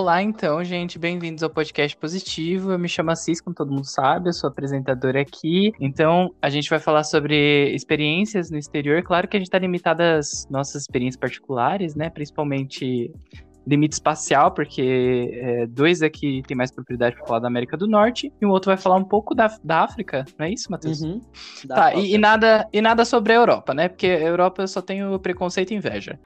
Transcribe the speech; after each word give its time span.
Olá, 0.00 0.22
então, 0.22 0.62
gente, 0.62 0.96
bem-vindos 0.96 1.42
ao 1.42 1.50
podcast 1.50 1.96
Positivo. 1.96 2.70
Eu 2.70 2.78
me 2.78 2.88
chamo 2.88 3.10
Assis, 3.10 3.40
como 3.40 3.52
todo 3.52 3.72
mundo 3.72 3.84
sabe, 3.84 4.28
eu 4.28 4.32
sou 4.32 4.48
apresentadora 4.48 5.20
aqui. 5.20 5.72
Então, 5.80 6.32
a 6.40 6.48
gente 6.48 6.70
vai 6.70 6.78
falar 6.78 7.02
sobre 7.02 7.74
experiências 7.74 8.48
no 8.48 8.56
exterior. 8.56 9.02
Claro 9.02 9.26
que 9.26 9.36
a 9.36 9.40
gente 9.40 9.50
tá 9.50 9.58
limitado 9.58 10.04
às 10.04 10.46
nossas 10.48 10.82
experiências 10.82 11.18
particulares, 11.18 11.96
né? 11.96 12.10
Principalmente 12.10 13.12
limite 13.66 13.94
espacial, 13.94 14.52
porque 14.52 15.30
é, 15.32 15.66
dois 15.66 16.00
aqui 16.00 16.42
tem 16.46 16.56
mais 16.56 16.70
propriedade 16.70 17.16
para 17.16 17.26
falar 17.26 17.40
da 17.40 17.48
América 17.48 17.76
do 17.76 17.88
Norte, 17.88 18.32
e 18.40 18.46
o 18.46 18.50
outro 18.50 18.70
vai 18.70 18.76
falar 18.76 18.94
um 18.94 19.04
pouco 19.04 19.34
da, 19.34 19.48
da 19.64 19.82
África, 19.82 20.24
não 20.38 20.46
é 20.46 20.52
isso, 20.52 20.70
Matheus? 20.70 21.02
Uhum. 21.02 21.20
Tá, 21.66 21.92
e, 21.94 22.14
e, 22.14 22.18
nada, 22.18 22.68
e 22.72 22.80
nada 22.80 23.04
sobre 23.04 23.32
a 23.32 23.36
Europa, 23.36 23.74
né? 23.74 23.88
Porque 23.88 24.06
a 24.06 24.20
Europa 24.20 24.62
eu 24.62 24.68
só 24.68 24.80
tenho 24.80 25.18
preconceito 25.18 25.72
e 25.72 25.74
inveja. 25.74 26.20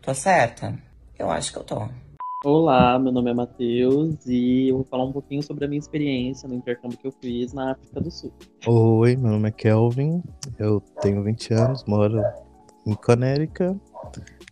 Tô 0.00 0.14
certa? 0.14 0.74
Eu 1.18 1.30
acho 1.30 1.52
que 1.52 1.58
eu 1.58 1.62
tô. 1.64 1.88
Olá, 2.44 2.98
meu 2.98 3.12
nome 3.12 3.30
é 3.30 3.34
Matheus 3.34 4.26
e 4.26 4.68
eu 4.68 4.74
vou 4.78 4.84
falar 4.84 5.04
um 5.04 5.12
pouquinho 5.12 5.40
sobre 5.44 5.64
a 5.64 5.68
minha 5.68 5.78
experiência 5.78 6.48
no 6.48 6.56
intercâmbio 6.56 6.98
que 6.98 7.06
eu 7.06 7.12
fiz 7.12 7.52
na 7.52 7.70
África 7.70 8.00
do 8.00 8.10
Sul. 8.10 8.32
Oi, 8.66 9.14
meu 9.14 9.30
nome 9.30 9.48
é 9.48 9.52
Kelvin, 9.52 10.20
eu 10.58 10.80
tenho 11.00 11.22
20 11.22 11.54
anos, 11.54 11.84
moro 11.84 12.20
em 12.84 12.94
Conérica, 12.96 13.78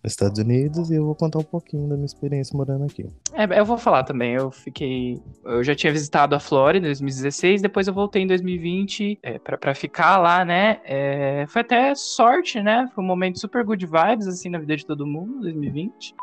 nos 0.05 0.13
Estados 0.13 0.39
Unidos, 0.39 0.89
e 0.89 0.95
eu 0.95 1.05
vou 1.05 1.16
contar 1.16 1.41
um 1.41 1.45
pouquinho 1.45 1.89
da 1.89 1.97
minha 1.97 2.07
experiência 2.07 2.57
morando 2.57 2.85
aqui. 2.85 3.09
É, 3.33 3.59
eu 3.59 3.65
vou 3.65 3.77
falar 3.77 4.05
também, 4.05 4.35
eu 4.35 4.52
fiquei. 4.52 5.21
Eu 5.45 5.65
já 5.65 5.75
tinha 5.75 5.93
visitado 5.93 6.37
a 6.37 6.38
Flórida 6.38 6.87
em 6.87 6.91
2016, 6.91 7.61
depois 7.61 7.88
eu 7.88 7.93
voltei 7.93 8.23
em 8.23 8.27
2020 8.29 9.19
é, 9.21 9.37
pra, 9.41 9.59
pra 9.59 9.75
ficar 9.75 10.16
lá, 10.19 10.45
né? 10.45 10.79
É, 10.85 11.45
foi 11.49 11.63
até 11.63 11.93
sorte, 11.97 12.63
né? 12.63 12.88
Foi 12.95 13.02
um 13.02 13.07
momento 13.07 13.41
super 13.41 13.65
good 13.65 13.85
vibes, 13.85 14.29
assim, 14.29 14.49
na 14.49 14.60
vida 14.60 14.77
de 14.77 14.87
todo 14.87 15.04
mundo, 15.04 15.41
2020. 15.41 16.15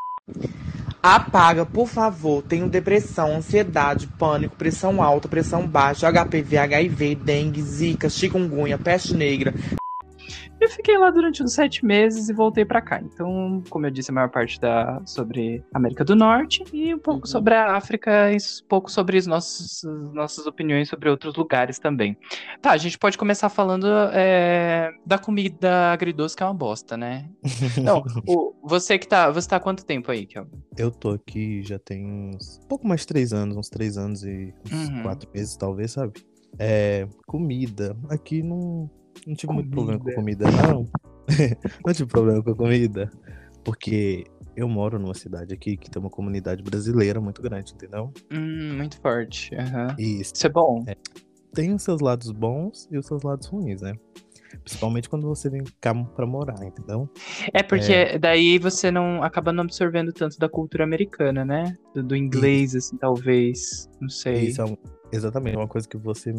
Apaga, 1.02 1.66
por 1.66 1.88
favor. 1.88 2.42
Tenho 2.42 2.70
depressão, 2.70 3.36
ansiedade, 3.36 4.08
pânico, 4.08 4.56
pressão 4.56 5.02
alta, 5.02 5.28
pressão 5.28 5.68
baixa, 5.68 6.10
HPV, 6.12 6.58
HIV, 6.58 7.16
dengue, 7.16 7.62
zika, 7.62 8.10
chikungunya, 8.10 8.78
peste 8.78 9.16
negra. 9.16 9.54
Eu 10.60 10.70
fiquei 10.70 10.98
lá 10.98 11.10
durante 11.10 11.44
uns 11.44 11.54
sete 11.54 11.86
meses 11.86 12.30
e 12.30 12.34
voltei 12.34 12.66
para 12.66 12.82
cá. 12.82 13.00
Então, 13.02 13.64
como 13.70 13.86
eu 13.86 13.92
disse, 13.92 14.12
a 14.12 14.14
maior 14.14 14.30
parte 14.30 14.60
da 14.60 15.02
sobre 15.06 15.64
América 15.74 16.04
do 16.04 16.16
Norte 16.16 16.64
e 16.74 16.94
um 16.94 17.00
pouco 17.00 17.22
uhum. 17.22 17.32
sobre 17.32 17.54
a 17.54 17.76
África 17.76 18.32
e 18.32 18.36
um 18.36 18.68
pouco 18.68 18.92
sobre 18.92 19.18
as 19.18 19.28
nossas, 19.28 19.82
nossas 20.14 20.48
opiniões 20.48 20.90
sobre 20.90 21.10
outros 21.10 21.36
lugares 21.36 21.78
também. 21.80 22.18
Tá, 22.62 22.72
a 22.72 22.78
gente 22.78 22.98
pode 22.98 23.18
começar 23.18 23.50
falando 23.50 23.88
é, 24.14 24.92
da 25.06 25.18
comida 25.18 25.92
agridoce, 25.92 26.36
que 26.36 26.44
é 26.44 26.46
uma 26.46 26.54
bosta, 26.54 26.98
né? 26.98 27.30
Não, 27.82 28.04
o, 28.28 28.54
você 28.64 28.98
que 28.98 29.08
tá. 29.08 29.30
Você 29.32 29.48
tá 29.48 29.58
há 29.58 29.60
quanto 29.60 29.86
tempo 29.86 30.12
aí, 30.12 30.26
Kelvin? 30.26 30.62
Eu 30.78 30.92
tô 30.92 31.12
aqui 31.12 31.62
já 31.64 31.78
tem 31.78 32.06
uns 32.06 32.60
pouco 32.68 32.88
mais 32.88 33.02
de 33.02 33.08
três 33.08 33.34
anos, 33.34 33.56
uns 33.56 33.70
três 33.70 33.98
anos 33.98 34.24
e 34.24 34.54
uns 34.66 34.90
uhum. 34.90 35.04
quatro 35.04 35.30
meses, 35.34 35.56
talvez, 35.56 35.92
sabe? 35.92 36.14
É, 36.60 37.08
comida. 37.28 37.96
Aqui 38.10 38.42
não 38.42 38.90
não 39.26 39.36
tive 39.36 39.54
muito 39.54 39.70
problema 39.70 40.00
com 40.00 40.12
comida, 40.14 40.46
não. 40.52 40.88
não 41.86 41.94
tive 41.94 42.10
problema 42.10 42.44
com 42.44 42.52
a 42.52 42.56
comida. 42.56 43.10
Porque 43.64 44.26
eu 44.56 44.68
moro 44.68 44.98
numa 44.98 45.14
cidade 45.14 45.54
aqui 45.54 45.78
que 45.78 45.90
tem 45.90 46.02
uma 46.02 46.10
comunidade 46.10 46.64
brasileira 46.64 47.22
muito 47.22 47.42
grande, 47.42 47.74
entendeu? 47.74 48.12
Hum, 48.32 48.78
muito 48.78 49.00
forte. 49.00 49.54
Uhum. 49.54 49.96
Isso. 49.98 50.34
Isso 50.34 50.48
é 50.48 50.50
bom. 50.50 50.84
É, 50.88 50.96
tem 51.54 51.74
os 51.74 51.84
seus 51.84 52.02
lados 52.02 52.32
bons 52.32 52.88
e 52.92 52.98
os 52.98 53.06
seus 53.06 53.24
lados 53.24 53.48
ruins, 53.48 53.82
né? 53.82 53.94
Principalmente 54.64 55.10
quando 55.10 55.28
você 55.28 55.50
vem 55.50 55.64
cá 55.82 55.94
pra 55.94 56.26
morar, 56.26 56.64
entendeu? 56.64 57.10
É 57.54 57.62
porque 57.62 57.92
é... 57.92 58.18
daí 58.18 58.58
você 58.58 58.90
não 58.90 59.22
acaba 59.22 59.52
não 59.52 59.64
absorvendo 59.64 60.12
tanto 60.14 60.40
da 60.40 60.48
cultura 60.50 60.84
americana, 60.84 61.44
né? 61.44 61.76
Do, 61.94 62.02
do 62.02 62.16
inglês, 62.16 62.74
Isso. 62.74 62.78
assim, 62.78 62.98
talvez. 62.98 63.90
Não 64.00 64.10
sei. 64.10 64.48
Isso 64.48 64.62
é 64.62 64.66
um, 64.66 64.78
Exatamente, 65.12 65.56
é 65.56 65.60
uma 65.60 65.68
coisa 65.68 65.88
que 65.88 65.98
você. 65.98 66.34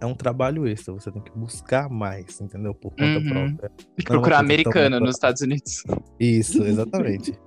É 0.00 0.06
um 0.06 0.14
trabalho 0.14 0.66
extra, 0.66 0.92
você 0.92 1.10
tem 1.10 1.22
que 1.22 1.30
buscar 1.32 1.88
mais, 1.88 2.40
entendeu? 2.40 2.74
Por 2.74 2.90
conta 2.90 3.04
uhum. 3.04 3.28
própria. 3.28 3.68
Tem 3.70 3.86
que 3.96 4.04
procurar 4.04 4.38
americano 4.38 5.00
nos 5.00 5.14
Estados 5.14 5.42
Unidos. 5.42 5.82
Isso, 6.18 6.62
exatamente. 6.62 7.38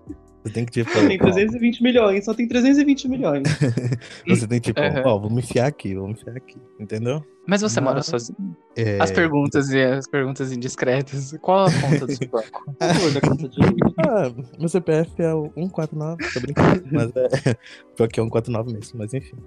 Você 0.43 0.53
tem 0.53 0.65
que, 0.65 0.71
tipo. 0.71 0.91
Tem 0.91 1.17
320 1.17 1.79
ó, 1.79 1.83
milhões, 1.83 2.25
só 2.25 2.33
tem 2.33 2.47
320 2.47 3.07
milhões. 3.07 3.43
você 4.27 4.45
tem, 4.45 4.59
tipo, 4.59 4.79
uhum. 4.79 5.01
ó, 5.05 5.17
vou 5.17 5.29
me 5.29 5.39
enfiar 5.39 5.67
aqui, 5.67 5.95
vou 5.95 6.07
me 6.07 6.13
enfiar 6.13 6.35
aqui, 6.35 6.57
entendeu? 6.79 7.23
Mas 7.47 7.61
você 7.61 7.79
Mas... 7.79 7.89
mora 7.89 8.03
sozinho? 8.03 8.55
É... 8.75 9.01
As 9.01 9.11
perguntas 9.11 9.69
e 9.69 9.81
as 9.81 10.07
perguntas 10.07 10.51
indiscretas. 10.51 11.33
Qual 11.41 11.65
a 11.65 11.71
conta 11.71 12.05
do 12.05 12.15
seu 12.15 12.27
banco? 12.27 12.65
ah, 12.79 14.33
meu 14.59 14.67
CPF 14.67 15.21
é 15.21 15.33
o 15.33 15.51
149, 15.55 16.17
tô 16.33 16.39
brincando. 16.41 16.83
mas 16.91 17.11
é. 17.15 17.55
Pior 17.95 18.07
que 18.09 18.19
é 18.19 18.23
149 18.23 18.73
mesmo, 18.73 18.99
mas 18.99 19.13
enfim. 19.13 19.37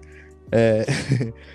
É... 0.50 0.84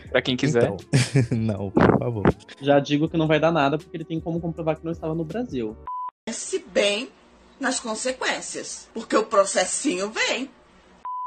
Pra 0.09 0.21
quem 0.21 0.35
quiser. 0.35 0.63
Então, 0.63 0.77
não, 1.37 1.71
por 1.71 1.99
favor. 1.99 2.23
Já 2.61 2.79
digo 2.79 3.07
que 3.07 3.17
não 3.17 3.27
vai 3.27 3.39
dar 3.39 3.51
nada, 3.51 3.77
porque 3.77 3.95
ele 3.95 4.03
tem 4.03 4.19
como 4.19 4.39
comprovar 4.39 4.77
que 4.77 4.85
não 4.85 4.91
estava 4.91 5.15
no 5.15 5.23
Brasil. 5.23 5.75
Se 6.29 6.59
bem 6.59 7.09
nas 7.59 7.79
consequências, 7.79 8.89
porque 8.93 9.15
o 9.15 9.23
processinho 9.23 10.09
vem. 10.09 10.49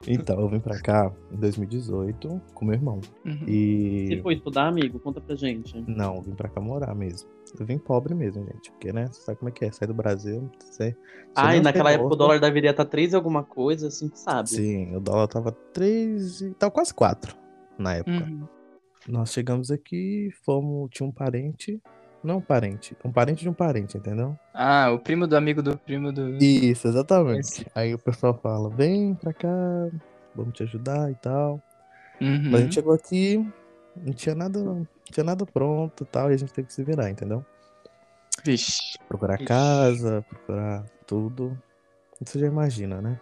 Então, 0.07 0.39
eu 0.41 0.49
vim 0.49 0.59
pra 0.59 0.79
cá 0.81 1.11
em 1.33 1.37
2018 1.37 2.43
com 2.53 2.65
meu 2.65 2.75
irmão. 2.75 3.01
Uhum. 3.25 3.45
E. 3.47 4.09
Você 4.09 4.23
foi 4.23 4.35
estudar, 4.35 4.67
amigo? 4.67 4.99
Conta 4.99 5.21
pra 5.21 5.35
gente. 5.35 5.83
Não, 5.87 6.17
eu 6.17 6.23
vim 6.23 6.35
pra 6.35 6.49
cá 6.49 6.61
morar 6.61 6.95
mesmo. 6.95 7.29
Eu 7.59 7.65
vim 7.65 7.79
pobre 7.79 8.15
mesmo, 8.15 8.45
gente. 8.45 8.71
Porque, 8.73 8.93
né? 8.93 9.07
Você 9.07 9.23
sabe 9.23 9.39
como 9.39 9.49
é 9.49 9.53
que 9.53 9.65
é? 9.65 9.71
Sai 9.71 9.87
do 9.87 9.95
Brasil. 9.95 10.51
Você, 10.59 10.95
ah, 11.35 11.57
e 11.57 11.61
naquela 11.61 11.93
época 11.93 12.13
o 12.13 12.17
dólar 12.17 12.41
deveria 12.41 12.73
estar 12.73 12.85
3 12.85 13.13
e 13.13 13.17
alguma 13.17 13.45
coisa, 13.45 13.87
assim, 13.87 14.11
sabe? 14.15 14.51
Sim, 14.51 14.95
o 14.97 15.01
dólar 15.01 15.29
tava 15.29 15.53
3 15.73 16.41
e. 16.41 16.51
tava 16.55 16.73
quase 16.73 16.93
4 16.93 17.44
na 17.79 17.95
época. 17.95 18.25
Uhum. 18.25 18.47
Nós 19.09 19.33
chegamos 19.33 19.71
aqui, 19.71 20.31
fomos. 20.45 20.91
Tinha 20.91 21.07
um 21.07 21.13
parente. 21.13 21.81
Não 22.25 22.39
um 22.39 22.41
parente, 22.41 22.97
um 23.05 23.13
parente 23.13 23.43
de 23.43 23.51
um 23.51 23.53
parente, 23.53 23.99
entendeu? 23.99 24.35
Ah, 24.55 24.91
o 24.91 24.99
primo 24.99 25.27
do 25.27 25.37
amigo 25.37 25.63
do 25.63 25.77
primo 25.77 26.11
do. 26.11 26.39
Isso, 26.43 26.89
exatamente. 26.89 27.41
Esse. 27.41 27.67
Aí 27.75 27.93
o 27.93 27.99
pessoal 27.99 28.33
fala: 28.43 28.71
vem 28.71 29.15
pra 29.15 29.35
cá, 29.35 29.51
vamos 30.35 30.55
te 30.55 30.63
ajudar 30.63 31.11
e 31.11 31.15
tal. 31.17 31.63
Uhum. 32.23 32.51
Mas 32.51 32.55
a 32.55 32.63
gente 32.63 32.75
chegou 32.75 32.95
aqui, 32.95 33.47
não 33.95 34.15
tinha 34.15 34.35
nada, 34.35 34.59
não 34.59 34.89
tinha 35.05 35.23
nada 35.23 35.45
pronto 35.45 36.05
e 36.05 36.07
tal, 36.07 36.31
e 36.31 36.35
a 36.35 36.37
gente 36.39 36.51
teve 36.55 36.69
que 36.69 36.73
se 36.73 36.83
virar, 36.83 37.11
entendeu? 37.11 37.45
Vixe. 38.43 38.99
Procurar 39.07 39.37
Vixe. 39.37 39.47
casa, 39.47 40.25
procurar 40.27 40.87
tudo. 41.07 41.61
Você 42.25 42.39
já 42.39 42.47
imagina, 42.47 43.03
né? 43.03 43.21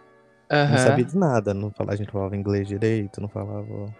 Uhum. 0.49 0.69
Não 0.69 0.77
sabia 0.77 1.05
de 1.05 1.17
nada, 1.17 1.53
não 1.53 1.71
falava, 1.71 1.93
a 1.93 1.97
gente 1.97 2.11
falava 2.11 2.37
inglês 2.37 2.69
direito, 2.69 3.19
não 3.19 3.27
falava 3.27 3.93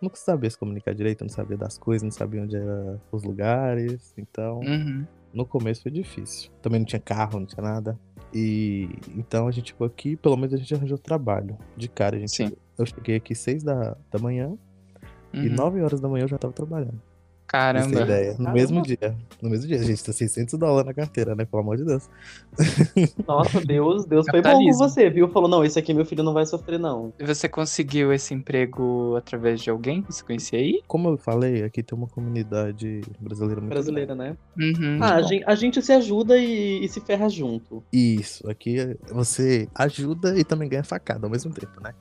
nunca 0.00 0.16
sabia 0.16 0.50
se 0.50 0.58
comunicar 0.58 0.94
direito, 0.94 1.22
não 1.22 1.28
sabia 1.28 1.56
das 1.56 1.78
coisas, 1.78 2.02
não 2.02 2.10
sabia 2.10 2.42
onde 2.42 2.56
eram 2.56 3.00
os 3.10 3.22
lugares. 3.22 4.14
Então, 4.16 4.60
uhum. 4.60 5.06
no 5.32 5.46
começo 5.46 5.82
foi 5.82 5.92
difícil. 5.92 6.50
Também 6.62 6.80
não 6.80 6.86
tinha 6.86 7.00
carro, 7.00 7.40
não 7.40 7.46
tinha 7.46 7.62
nada. 7.62 7.98
E 8.32 8.88
então 9.16 9.48
a 9.48 9.50
gente 9.50 9.72
ficou 9.72 9.86
aqui, 9.86 10.16
pelo 10.16 10.36
menos 10.36 10.54
a 10.54 10.56
gente 10.56 10.74
arranjou 10.74 10.98
trabalho. 10.98 11.56
De 11.76 11.88
cara, 11.88 12.16
a 12.16 12.18
gente. 12.18 12.30
Sim. 12.30 12.52
Eu 12.76 12.86
cheguei 12.86 13.16
aqui 13.16 13.34
seis 13.34 13.62
da, 13.62 13.96
da 14.10 14.18
manhã 14.18 14.48
uhum. 15.34 15.42
e 15.42 15.48
nove 15.48 15.82
horas 15.82 16.00
da 16.00 16.08
manhã 16.08 16.24
eu 16.24 16.28
já 16.28 16.38
tava 16.38 16.52
trabalhando. 16.52 17.00
Caramba. 17.48 18.02
Ideia. 18.02 18.32
No 18.32 18.36
Caramba. 18.36 18.52
mesmo 18.52 18.82
dia. 18.82 19.16
No 19.40 19.48
mesmo 19.48 19.66
dia. 19.66 19.80
A 19.80 19.82
gente 19.82 20.04
tá 20.04 20.12
600 20.12 20.58
dólares 20.58 20.86
na 20.86 20.94
carteira, 20.94 21.34
né? 21.34 21.46
Pelo 21.46 21.62
amor 21.62 21.78
de 21.78 21.84
Deus. 21.84 22.08
Nossa, 23.26 23.60
Deus, 23.60 24.04
Deus 24.04 24.26
foi 24.30 24.42
bom 24.42 24.52
com 24.62 24.72
você, 24.74 25.08
viu? 25.08 25.28
Falou, 25.28 25.48
não, 25.48 25.64
esse 25.64 25.78
aqui 25.78 25.94
meu 25.94 26.04
filho 26.04 26.22
não 26.22 26.34
vai 26.34 26.44
sofrer, 26.44 26.78
não. 26.78 27.12
E 27.18 27.24
você 27.24 27.48
conseguiu 27.48 28.12
esse 28.12 28.34
emprego 28.34 29.16
através 29.16 29.60
de 29.60 29.70
alguém 29.70 30.02
que 30.02 30.12
você 30.12 30.22
conhecia 30.22 30.58
aí? 30.58 30.82
Como 30.86 31.08
eu 31.08 31.16
falei, 31.16 31.64
aqui 31.64 31.82
tem 31.82 31.96
uma 31.96 32.06
comunidade 32.06 33.00
brasileira 33.18 33.60
muito 33.60 33.72
Brasileira, 33.72 34.14
grande. 34.14 34.36
né? 34.56 34.72
Uhum, 34.78 34.98
ah, 35.02 35.14
a 35.14 35.22
gente, 35.22 35.44
a 35.46 35.54
gente, 35.54 35.82
se 35.82 35.92
ajuda 35.92 36.36
e, 36.36 36.84
e 36.84 36.88
se 36.88 37.00
ferra 37.00 37.28
junto. 37.28 37.82
Isso, 37.92 38.48
aqui 38.50 38.96
você 39.10 39.68
ajuda 39.74 40.38
e 40.38 40.44
também 40.44 40.68
ganha 40.68 40.84
facada 40.84 41.26
ao 41.26 41.30
mesmo 41.30 41.52
tempo, 41.52 41.80
né? 41.82 41.94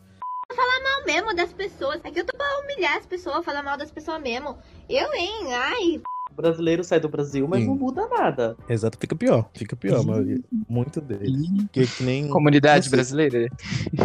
Mesmo 1.07 1.33
das 1.33 1.54
pessoas. 1.54 2.01
É 2.04 2.12
que 2.12 2.19
eu 2.19 2.25
tô 2.25 2.36
pra 2.38 2.59
humilhar 2.59 2.98
as 2.98 3.06
pessoas, 3.06 3.45
falar 3.45 3.63
mal 3.63 3.77
das 3.77 3.89
pessoas 3.89 4.21
mesmo. 4.21 4.57
Eu, 4.89 5.12
hein? 5.13 5.54
Ai. 5.54 6.01
O 6.30 6.36
brasileiro 6.36 6.83
sai 6.83 7.00
do 7.00 7.07
Brasil, 7.07 7.48
mas 7.48 7.62
Sim. 7.62 7.68
não 7.68 7.75
muda 7.75 8.07
nada. 8.09 8.57
Exato, 8.69 8.98
fica 9.00 9.15
pior. 9.15 9.50
Fica 9.56 9.75
pior, 9.75 10.06
maioria. 10.06 10.39
Muito 10.69 11.00
deles. 11.00 11.31
Que, 11.71 11.88
que 11.88 12.04
nem... 12.04 12.27
Comunidade 12.27 12.89
brasileira? 12.89 13.48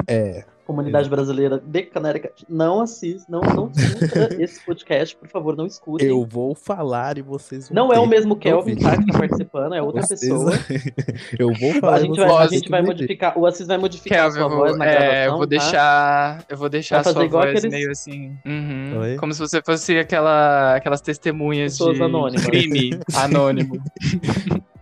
É 0.06 0.44
comunidade 0.66 1.08
brasileira 1.08 1.62
de 1.64 1.82
Canérica 1.82 2.32
não 2.48 2.80
assiste, 2.80 3.30
não, 3.30 3.40
não 3.40 3.70
escuta 3.70 4.34
esse 4.42 4.64
podcast, 4.64 5.16
por 5.16 5.28
favor, 5.28 5.56
não 5.56 5.66
escute. 5.66 6.04
Eu 6.04 6.24
vou 6.24 6.54
falar 6.54 7.18
e 7.18 7.22
vocês 7.22 7.68
vão 7.68 7.74
Não 7.74 7.92
é 7.92 7.98
o 7.98 8.06
mesmo 8.06 8.36
Kelvin, 8.36 8.76
tá, 8.76 8.96
que 8.96 9.06
tá 9.06 9.18
participando, 9.18 9.74
é 9.74 9.82
outra 9.82 10.02
vocês... 10.02 10.20
pessoa. 10.20 10.52
eu 11.38 11.52
vou 11.52 11.74
falar. 11.80 11.96
A 11.96 12.00
gente 12.00 12.16
vai, 12.16 12.30
a 12.30 12.46
gente 12.46 12.68
vai 12.68 12.82
modificar, 12.82 13.38
o 13.38 13.46
Assis 13.46 13.66
vai 13.66 13.78
modificar 13.78 14.18
Kelvin, 14.18 14.38
a 14.38 14.40
sua 14.40 14.48
voz 14.48 14.76
na 14.76 14.86
é, 14.86 14.90
gravação, 14.92 15.24
Eu 15.24 15.30
vou 15.32 15.40
tá? 15.40 15.46
deixar, 15.46 16.44
eu 16.48 16.56
vou 16.56 16.68
deixar 16.68 17.00
a 17.00 17.04
sua 17.04 17.26
voz 17.26 17.50
aqueles... 17.50 17.72
meio 17.72 17.90
assim, 17.90 18.36
uhum, 18.46 19.16
como 19.18 19.32
se 19.32 19.40
você 19.40 19.60
fosse 19.62 19.98
aquela, 19.98 20.76
aquelas 20.76 21.00
testemunhas 21.00 21.72
Pessoas 21.72 21.96
de 21.96 22.02
anônimas. 22.02 22.44
crime 22.44 22.98
anônimo. 23.14 23.82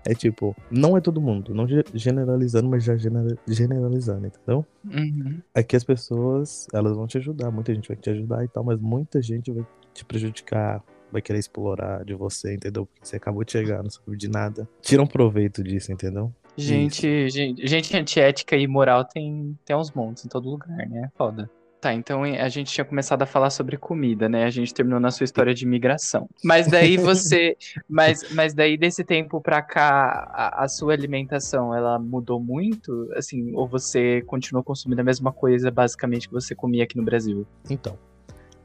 É 0.06 0.14
tipo, 0.14 0.56
não 0.70 0.96
é 0.96 1.00
todo 1.00 1.20
mundo, 1.20 1.54
não 1.54 1.68
ge- 1.68 1.84
generalizando, 1.94 2.68
mas 2.68 2.82
já 2.84 2.96
genera- 2.96 3.36
generalizando, 3.46 4.26
entendeu? 4.26 4.66
Uhum. 4.84 5.40
Aqui 5.54 5.76
as 5.76 5.84
pessoas, 5.84 6.66
elas 6.72 6.96
vão 6.96 7.06
te 7.06 7.18
ajudar, 7.18 7.50
muita 7.50 7.74
gente 7.74 7.88
vai 7.88 7.96
te 7.96 8.08
ajudar 8.10 8.44
e 8.44 8.48
tal, 8.48 8.64
mas 8.64 8.80
muita 8.80 9.20
gente 9.20 9.52
vai 9.52 9.66
te 9.92 10.04
prejudicar, 10.04 10.82
vai 11.12 11.20
querer 11.20 11.38
explorar 11.38 12.04
de 12.04 12.14
você, 12.14 12.54
entendeu? 12.54 12.86
Porque 12.86 13.06
você 13.06 13.16
acabou 13.16 13.44
de 13.44 13.52
chegar, 13.52 13.82
não 13.82 13.90
sabe 13.90 14.16
de 14.16 14.28
nada. 14.28 14.68
Tiram 14.80 15.06
proveito 15.06 15.62
disso, 15.62 15.92
entendeu? 15.92 16.32
Gente, 16.56 17.28
gente, 17.30 17.66
gente 17.66 17.96
antiética 17.96 18.56
e 18.56 18.66
moral 18.66 19.04
tem, 19.04 19.56
tem 19.64 19.76
uns 19.76 19.92
montes 19.92 20.24
em 20.24 20.28
todo 20.28 20.48
lugar, 20.50 20.76
né? 20.88 21.10
Foda. 21.16 21.48
Tá, 21.80 21.94
então 21.94 22.24
a 22.24 22.48
gente 22.50 22.70
tinha 22.70 22.84
começado 22.84 23.22
a 23.22 23.26
falar 23.26 23.48
sobre 23.48 23.78
comida, 23.78 24.28
né? 24.28 24.44
A 24.44 24.50
gente 24.50 24.74
terminou 24.74 25.00
na 25.00 25.10
sua 25.10 25.24
história 25.24 25.54
de 25.54 25.64
imigração. 25.64 26.28
Mas 26.44 26.66
daí 26.66 26.96
você. 26.98 27.56
mas, 27.88 28.30
mas 28.34 28.52
daí 28.52 28.76
desse 28.76 29.02
tempo 29.02 29.40
pra 29.40 29.62
cá, 29.62 30.30
a, 30.30 30.64
a 30.64 30.68
sua 30.68 30.92
alimentação, 30.92 31.74
ela 31.74 31.98
mudou 31.98 32.38
muito? 32.38 33.10
Assim, 33.16 33.54
ou 33.54 33.66
você 33.66 34.20
continuou 34.26 34.62
consumindo 34.62 35.00
a 35.00 35.04
mesma 35.04 35.32
coisa, 35.32 35.70
basicamente, 35.70 36.28
que 36.28 36.34
você 36.34 36.54
comia 36.54 36.84
aqui 36.84 36.98
no 36.98 37.02
Brasil? 37.02 37.46
Então, 37.70 37.98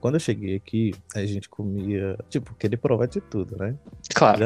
quando 0.02 0.16
eu 0.16 0.20
cheguei 0.20 0.58
aqui, 0.58 0.94
a 1.16 1.26
gente 1.26 1.48
comia, 1.48 2.18
tipo, 2.30 2.54
querer 2.56 2.78
provar 2.78 3.08
de 3.08 3.22
tudo, 3.22 3.56
né? 3.58 3.78
Claro. 4.14 4.44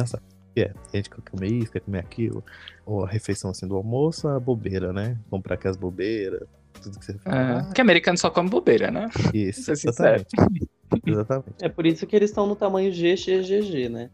É. 0.56 0.72
A 0.94 0.96
gente 0.96 1.10
quer 1.10 1.22
comer 1.22 1.48
isso, 1.48 1.72
quer 1.72 1.80
comer 1.80 2.00
aquilo. 2.00 2.44
Ou 2.86 3.04
a 3.04 3.08
refeição 3.08 3.50
assim 3.50 3.68
do 3.68 3.76
almoço, 3.76 4.28
a 4.28 4.40
bobeira, 4.40 4.94
né? 4.94 5.18
Comprar 5.30 5.56
aquelas 5.56 5.78
bobeiras, 5.78 6.48
tudo 6.80 7.00
que 7.00 7.06
você 7.06 7.18
fala. 7.20 7.70
É, 7.70 7.74
que 7.74 7.82
americano 7.82 8.18
só 8.18 8.30
come 8.30 8.50
bobeira, 8.50 8.92
né? 8.92 9.10
Isso, 9.34 9.72
exatamente. 9.72 10.28
exatamente. 11.06 11.56
É 11.62 11.70
por 11.70 11.86
isso 11.86 12.06
que 12.08 12.16
eles 12.16 12.30
estão 12.30 12.48
no 12.48 12.56
tamanho 12.56 12.92
G, 12.92 13.16
G, 13.16 13.44
G, 13.44 13.62
G, 13.62 13.90
né? 13.90 14.10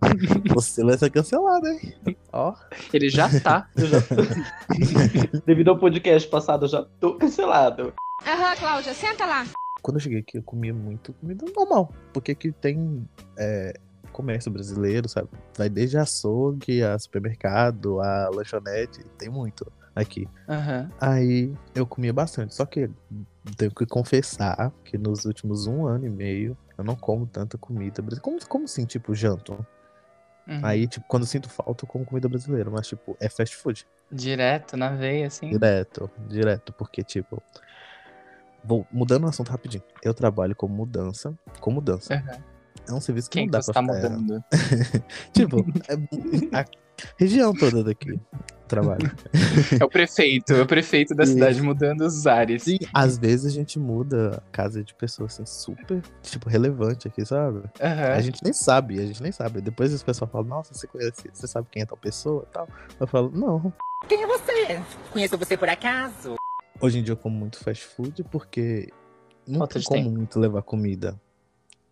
Você 0.54 0.84
vai 0.84 0.98
ser 0.98 1.10
cancelado, 1.10 1.68
hein? 1.68 1.96
Ó. 2.34 2.54
Ele 2.94 3.10
já 3.10 3.30
tá. 3.40 3.70
Eu 3.76 3.88
já 3.88 4.02
tô... 4.02 4.16
Devido 5.46 5.70
ao 5.70 5.78
podcast 5.78 6.28
passado, 6.30 6.66
eu 6.66 6.70
já 6.70 6.84
tô 7.00 7.16
cancelado. 7.16 7.94
Aham, 8.26 8.56
Cláudia, 8.58 8.94
senta 8.94 9.26
lá. 9.26 9.46
Quando 9.82 9.98
eu 9.98 10.02
cheguei 10.02 10.20
aqui, 10.20 10.38
eu 10.38 10.44
comia 10.44 10.74
muito 10.74 11.14
comida 11.14 11.46
normal. 11.56 11.94
Porque 12.12 12.32
aqui 12.32 12.52
tem 12.52 13.08
é, 13.38 13.80
comércio 14.16 14.50
brasileiro, 14.50 15.10
sabe? 15.10 15.28
Vai 15.58 15.70
desde 15.70 15.98
açougue, 15.98 16.82
a 16.82 16.98
supermercado, 16.98 18.00
a 18.00 18.30
lanchonete, 18.30 19.04
tem 19.18 19.30
muito 19.30 19.70
aqui. 19.96 20.28
Aham. 20.48 20.92
Aí 21.00 21.54
eu 21.74 21.88
comia 21.88 22.12
bastante. 22.12 22.54
Só 22.54 22.66
que 22.66 22.90
tenho 23.58 23.72
que 23.72 23.86
confessar 23.86 24.72
que 24.84 24.98
nos 24.98 25.26
últimos 25.26 25.66
um 25.66 25.88
ano 25.88 26.06
e 26.06 26.10
meio 26.10 26.58
eu 26.78 26.84
não 26.84 26.96
como 26.96 27.26
tanta 27.26 27.58
comida 27.58 28.02
brasileira. 28.02 28.22
Como, 28.22 28.48
como 28.48 28.66
assim, 28.66 28.86
tipo, 28.86 29.16
janto? 29.16 29.54
Uhum. 30.48 30.60
Aí, 30.62 30.88
tipo, 30.88 31.06
quando 31.08 31.26
sinto 31.26 31.50
falta, 31.50 31.86
eu 31.86 31.88
como 31.88 32.06
comida 32.06 32.28
brasileira. 32.28 32.70
Mas, 32.70 32.88
tipo, 32.88 33.16
é 33.20 33.30
fast 33.30 33.56
food. 33.56 33.88
Direto, 34.12 34.78
na 34.78 34.90
veia, 34.90 35.28
assim. 35.28 35.50
Direto, 35.50 36.12
direto. 36.28 36.74
Porque, 36.74 37.02
tipo. 37.02 37.42
Vou 38.64 38.86
mudando 38.92 39.24
o 39.24 39.28
assunto 39.28 39.50
rapidinho. 39.50 39.84
Eu 40.04 40.14
trabalho 40.14 40.56
com 40.56 40.68
mudança. 40.68 41.34
Com 41.60 41.72
mudança. 41.72 42.16
Aham. 42.16 42.55
É 42.88 42.94
um 42.94 43.02
serviço 43.02 43.30
que 43.30 43.40
Quem 43.40 43.46
não 43.48 43.52
dá 43.52 43.60
que 43.60 43.66
você 43.66 43.74
pra 43.74 43.82
tá 43.86 43.94
ficar- 43.96 44.10
mudando? 44.10 44.44
Tipo, 45.34 45.66
é- 45.90 46.58
a 46.60 46.66
região 47.18 47.54
toda 47.54 47.84
daqui. 47.84 48.20
Trabalho. 48.68 49.12
É 49.80 49.84
o 49.84 49.90
prefeito, 49.90 50.54
é 50.54 50.62
o 50.62 50.66
prefeito 50.66 51.14
da 51.14 51.24
Isso. 51.24 51.34
cidade 51.34 51.62
mudando 51.62 52.02
os 52.02 52.26
ares. 52.26 52.64
Sim, 52.64 52.78
às 52.94 53.16
vezes 53.18 53.46
a 53.46 53.50
gente 53.56 53.78
muda 53.78 54.38
a 54.38 54.52
casa 54.52 54.84
de 54.84 54.94
pessoas 54.96 55.34
assim, 55.34 55.46
super, 55.46 56.02
tipo, 56.24 56.50
relevante 56.50 57.08
aqui, 57.08 57.24
sabe? 57.26 57.62
Aham. 57.80 58.12
A 58.14 58.22
gente 58.22 58.40
nem 58.44 58.54
sabe, 58.54 59.00
a 59.00 59.06
gente 59.06 59.22
nem 59.22 59.32
sabe. 59.32 59.62
Depois 59.62 59.94
as 59.94 60.02
pessoas 60.02 60.32
falam, 60.32 60.48
nossa, 60.48 60.74
você 60.74 60.88
conhece, 60.88 61.30
você 61.32 61.46
sabe 61.46 61.68
quem 61.72 61.84
é 61.84 61.86
tal 61.86 61.98
pessoa 61.98 62.44
e 62.50 62.54
tal. 62.54 62.68
Eu 63.00 63.06
falo, 63.06 63.30
não. 63.36 63.72
Quem 64.08 64.24
é 64.24 64.28
você? 64.28 64.82
Conheço 65.12 65.38
você 65.38 65.56
por 65.56 65.70
acaso? 65.70 66.36
Hoje 66.82 67.00
em 67.00 67.04
dia 67.04 67.14
eu 67.14 67.18
como 67.18 67.38
muito 67.38 67.60
fast 67.60 67.86
food 67.86 68.24
porque 68.32 68.90
não 69.48 69.60
Falta 69.60 69.76
tem 69.76 69.84
como 69.84 70.04
tempo. 70.04 70.16
muito 70.18 70.40
levar 70.40 70.64
comida. 70.64 71.20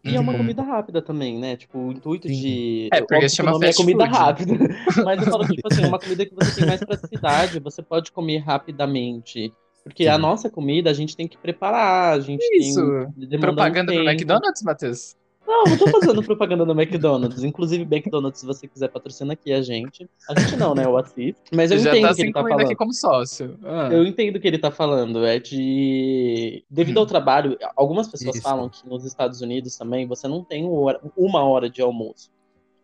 E 0.06 0.16
é 0.16 0.20
uma 0.20 0.34
Uhum. 0.34 0.40
comida 0.40 0.62
rápida 0.62 1.02
também, 1.02 1.40
né? 1.40 1.56
Tipo, 1.56 1.80
o 1.80 1.92
intuito 1.94 2.28
Sim. 2.28 2.34
de. 2.34 2.90
É, 2.92 3.02
porque 3.02 3.30
se 3.30 3.38
chama 3.38 3.52
fast 3.54 3.66
é 3.68 3.74
comida 3.74 4.06
food. 4.06 4.18
rápida. 4.18 4.54
Mas 5.06 5.26
eu 5.26 5.32
falo 5.32 5.48
que, 5.48 5.56
tipo 5.56 5.68
assim, 5.72 5.84
é 5.84 5.88
uma 5.88 6.00
comida 6.00 6.26
que 6.26 6.36
você 6.36 6.56
tem 6.60 6.66
mais 6.68 6.84
praticidade, 6.84 7.60
você 7.60 7.82
pode 7.82 8.12
comer 8.12 8.40
rapidamente. 8.40 9.54
Porque 9.84 10.08
a 10.08 10.16
Sim. 10.16 10.22
nossa 10.22 10.50
comida 10.50 10.90
a 10.90 10.94
gente 10.94 11.16
tem 11.16 11.28
que 11.28 11.38
preparar, 11.38 12.14
a 12.16 12.20
gente 12.20 12.42
Isso. 12.58 12.80
tem. 12.82 13.28
demanda 13.28 13.36
um 13.38 13.40
Propaganda 13.40 13.94
pro. 13.94 14.04
McDonald's, 14.04 14.62
Matheus? 14.64 15.16
Não, 15.46 15.64
não 15.66 15.78
tô 15.78 15.88
fazendo 15.88 16.24
propaganda 16.24 16.66
do 16.66 16.72
McDonald's. 16.72 17.44
Inclusive, 17.44 17.84
McDonald's, 17.84 18.40
se 18.40 18.46
você 18.46 18.68
quiser 18.68 18.88
patrocinar 18.88 19.34
aqui 19.34 19.52
a 19.52 19.62
gente. 19.62 20.10
A 20.30 20.40
gente 20.40 20.56
não, 20.56 20.74
né? 20.74 20.88
O 20.88 20.98
Assis. 20.98 21.36
Mas 21.54 21.70
eu 21.72 21.80
já 21.80 21.90
entendo 21.92 22.02
tá 22.04 22.08
o 22.08 22.10
que 22.12 22.16
se 22.16 22.22
ele 22.22 22.32
tá 22.34 22.42
falando. 22.42 22.62
aqui 22.62 22.76
como 22.76 22.94
sócio. 22.94 23.60
Ah. 23.64 23.90
Eu 23.92 24.06
entendo 24.06 24.38
o 24.38 24.40
que 24.40 24.48
ele 24.48 24.58
tá 24.58 24.72
falando. 24.72 25.26
É 25.26 25.40
de. 25.40 26.64
Devido 26.70 27.00
ao 27.00 27.06
trabalho, 27.06 27.58
algumas 27.76 28.08
pessoas 28.08 28.36
Isso. 28.36 28.44
falam 28.44 28.70
que 28.70 28.88
nos 28.88 29.04
Estados 29.06 29.42
Unidos 29.42 29.76
também 29.78 30.08
você 30.08 30.28
não 30.28 30.44
tem 30.44 30.68
hora- 30.68 31.02
uma 31.18 31.44
hora 31.44 31.70
de 31.70 31.82
almoço. 31.82 32.30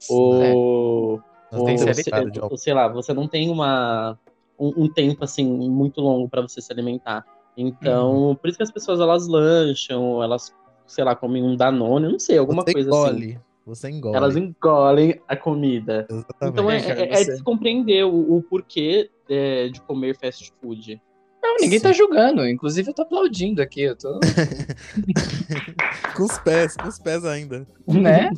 É. 0.09 0.13
Ou. 0.53 1.21
Ou 1.51 1.65
temos 1.65 1.81
ser 1.81 1.93
você- 1.95 2.09
horário 2.11 2.31
de 2.31 2.39
ou 2.41 2.57
sei 2.57 2.73
lá, 2.73 2.87
você 2.87 3.13
não 3.13 3.27
tem 3.27 3.49
uma. 3.49 4.17
Um, 4.59 4.83
um 4.83 4.89
tempo 4.91 5.23
assim 5.23 5.45
muito 5.45 6.01
longo 6.01 6.27
pra 6.27 6.41
você 6.41 6.61
se 6.61 6.71
alimentar. 6.71 7.25
Então, 7.55 8.37
por 8.41 8.47
isso 8.49 8.57
que 8.57 8.63
as 8.63 8.71
pessoas 8.71 8.99
elas 8.99 9.27
lancham, 9.27 10.21
elas, 10.21 10.53
sei 10.89 11.03
lá, 11.03 11.15
comem 11.15 11.41
um 11.43 11.55
Danone, 11.55 12.05
eu 12.05 12.11
não 12.11 12.19
sei, 12.19 12.37
alguma 12.37 12.63
você 12.63 12.73
coisa 12.73 12.89
assim. 12.89 12.99
engole, 12.99 13.39
Você 13.65 13.89
engole. 13.89 14.15
Elas 14.17 14.35
engolem 14.35 15.21
a 15.27 15.35
comida. 15.37 16.07
Exatamente. 16.09 16.53
Então 16.53 16.71
é, 16.71 16.77
É, 16.77 16.89
é, 16.89 17.11
é 17.13 17.15
você- 17.23 17.31
de 17.31 17.37
se 17.37 17.43
compreender 17.43 18.03
o, 18.05 18.37
o 18.37 18.41
porquê 18.43 19.09
é, 19.29 19.69
de 19.69 19.79
comer 19.81 20.17
fast 20.17 20.51
food. 20.61 20.99
Não, 21.41 21.55
ninguém 21.61 21.79
tá 21.79 21.93
julgando. 21.93 22.45
Inclusive, 22.47 22.89
eu 22.89 22.93
tô 22.93 23.01
aplaudindo 23.03 23.61
aqui. 23.61 23.81
Eu 23.83 23.95
tô. 23.95 24.19
com 26.15 26.23
os 26.23 26.37
pés, 26.39 26.75
com 26.75 26.87
os 26.89 26.99
pés 26.99 27.23
ainda. 27.25 27.65
né? 27.87 28.29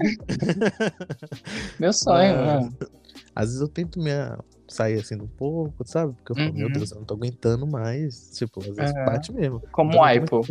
Meu 1.79 1.91
sonho. 1.91 2.35
Ah. 2.35 2.69
Às 3.35 3.47
vezes 3.47 3.61
eu 3.61 3.67
tento 3.67 3.99
me 3.99 4.11
sair 4.71 4.99
assim 4.99 5.15
um 5.15 5.27
pouco, 5.27 5.85
sabe? 5.85 6.13
Porque 6.13 6.31
eu 6.31 6.35
falo, 6.35 6.53
meu 6.53 6.67
Uhum. 6.67 6.73
Deus, 6.73 6.91
eu 6.91 6.97
não 6.99 7.05
tô 7.05 7.13
aguentando 7.15 7.67
mais. 7.67 8.29
Tipo, 8.33 8.59
às 8.61 8.75
vezes 8.75 8.95
Aham. 8.95 9.05
bate 9.05 9.31
mesmo. 9.33 9.61
Como 9.71 9.89
Não 9.91 9.97
um 9.97 10.01
tô 10.01 10.03
aipo. 10.05 10.41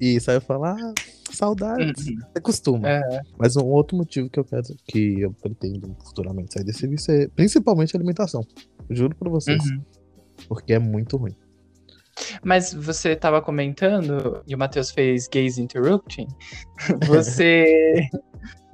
isso. 0.00 0.30
Aí 0.30 0.36
eu 0.36 0.40
falo, 0.40 0.64
ah, 0.64 0.94
saudades. 1.32 2.06
Uhum. 2.06 2.16
Você 2.32 2.40
costuma. 2.40 2.88
É. 2.88 3.20
Mas 3.38 3.56
um 3.56 3.64
outro 3.66 3.96
motivo 3.96 4.28
que 4.30 4.40
eu 4.40 4.44
quero, 4.44 4.62
que 4.86 5.20
eu 5.20 5.32
pretendo 5.42 5.94
futuramente 6.04 6.52
sair 6.54 6.64
desse 6.64 6.80
serviço 6.80 7.10
é 7.12 7.28
principalmente 7.28 7.94
a 7.94 7.98
alimentação. 7.98 8.42
Juro 8.90 9.14
pra 9.16 9.30
vocês. 9.30 9.62
Uhum. 9.64 9.82
Porque 10.48 10.72
é 10.72 10.78
muito 10.78 11.16
ruim. 11.16 11.34
Mas 12.42 12.72
você 12.72 13.14
tava 13.14 13.42
comentando, 13.42 14.42
e 14.46 14.54
o 14.54 14.58
Matheus 14.58 14.90
fez 14.90 15.28
gaze 15.28 15.60
interrupting, 15.60 16.26
você. 17.06 18.08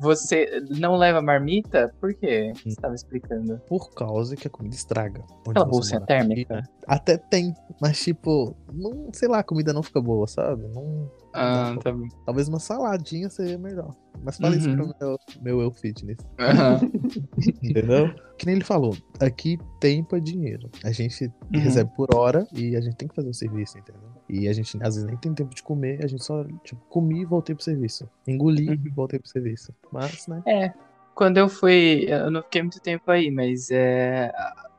Você 0.00 0.60
não 0.78 0.96
leva 0.96 1.22
marmita? 1.22 1.94
Por 2.00 2.12
quê? 2.14 2.52
Você 2.64 2.74
tava 2.80 2.94
explicando. 2.94 3.58
Por 3.68 3.90
causa 3.94 4.34
que 4.36 4.46
a 4.46 4.50
comida 4.50 4.74
estraga. 4.74 5.22
Aquela 5.48 5.66
mora. 5.66 6.00
térmica? 6.06 6.62
Até 6.86 7.16
tem, 7.16 7.54
mas 7.80 8.02
tipo, 8.02 8.56
não, 8.72 9.10
sei 9.12 9.28
lá, 9.28 9.38
a 9.38 9.44
comida 9.44 9.72
não 9.72 9.82
fica 9.82 10.00
boa, 10.00 10.26
sabe? 10.26 10.66
Não, 10.74 11.08
Ah, 11.34 11.76
tá 11.82 11.92
bom. 11.92 12.06
Talvez 12.26 12.48
uma 12.48 12.58
saladinha 12.58 13.30
seria 13.30 13.56
melhor. 13.58 13.94
Mas 14.24 14.36
fala 14.38 14.56
isso 14.56 14.68
Uhum. 14.68 14.76
pro 14.76 14.94
meu, 15.00 15.18
meu 15.40 15.60
eu 15.62 15.70
fitness. 15.72 16.18
Aham. 16.38 16.80
Entendeu? 17.62 18.14
que 18.38 18.46
nem 18.46 18.56
ele 18.56 18.64
falou, 18.64 18.96
aqui 19.20 19.56
tempo 19.80 20.16
é 20.16 20.20
dinheiro. 20.20 20.68
A 20.84 20.90
gente 20.90 21.24
Uhum. 21.26 21.60
recebe 21.60 21.90
por 21.94 22.14
hora 22.14 22.46
e 22.52 22.74
a 22.76 22.80
gente 22.80 22.96
tem 22.96 23.06
que 23.08 23.14
fazer 23.14 23.28
o 23.28 23.34
serviço, 23.34 23.78
entendeu? 23.78 24.10
E 24.32 24.48
a 24.48 24.52
gente 24.54 24.76
às 24.82 24.94
vezes 24.94 25.04
nem 25.04 25.16
tem 25.18 25.34
tempo 25.34 25.54
de 25.54 25.62
comer, 25.62 26.02
a 26.02 26.06
gente 26.06 26.24
só, 26.24 26.42
tipo, 26.64 26.80
comi 26.88 27.20
e 27.20 27.24
voltei 27.26 27.54
pro 27.54 27.62
serviço. 27.62 28.08
Engoli 28.26 28.64
e 28.64 28.70
Uhum. 28.70 28.94
voltei 28.94 29.18
pro 29.18 29.28
serviço. 29.28 29.74
Mas, 29.92 30.26
né? 30.26 30.42
É. 30.46 30.72
Quando 31.14 31.36
eu 31.36 31.48
fui. 31.50 32.06
Eu 32.08 32.30
não 32.30 32.42
fiquei 32.42 32.62
muito 32.62 32.80
tempo 32.80 33.10
aí, 33.10 33.30
mas 33.30 33.70
é. 33.70 34.32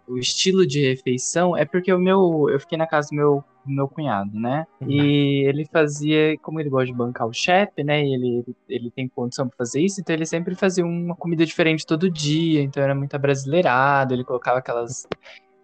O 0.08 0.18
estilo 0.18 0.66
de 0.68 0.82
refeição 0.90 1.56
é 1.56 1.64
porque 1.66 1.94
o 1.94 2.00
meu. 2.00 2.50
Eu 2.50 2.60
fiquei 2.60 2.78
na 2.78 2.88
casa 2.88 3.10
do 3.10 3.16
meu, 3.16 3.44
meu 3.66 3.88
cunhado, 3.88 4.38
né? 4.38 4.66
Uhum. 4.82 4.90
E 4.90 5.46
ele 5.46 5.66
fazia. 5.72 6.36
Como 6.40 6.60
ele 6.60 6.70
gosta 6.70 6.88
de 6.88 6.94
bancar 6.94 7.28
o 7.28 7.32
chefe, 7.34 7.84
né? 7.84 8.04
E 8.04 8.14
ele, 8.16 8.44
ele 8.68 8.90
tem 8.90 9.08
condição 9.08 9.48
pra 9.48 9.56
fazer 9.58 9.80
isso, 9.82 10.02
então 10.02 10.14
ele 10.16 10.26
sempre 10.26 10.56
fazia 10.56 10.84
uma 10.84 11.16
comida 11.16 11.46
diferente 11.46 11.86
todo 11.86 12.10
dia. 12.10 12.62
Então 12.64 12.82
era 12.82 12.96
muito 12.96 13.14
abrasileirado. 13.16 14.14
Ele 14.16 14.24
colocava 14.24 14.58
aquelas. 14.58 15.08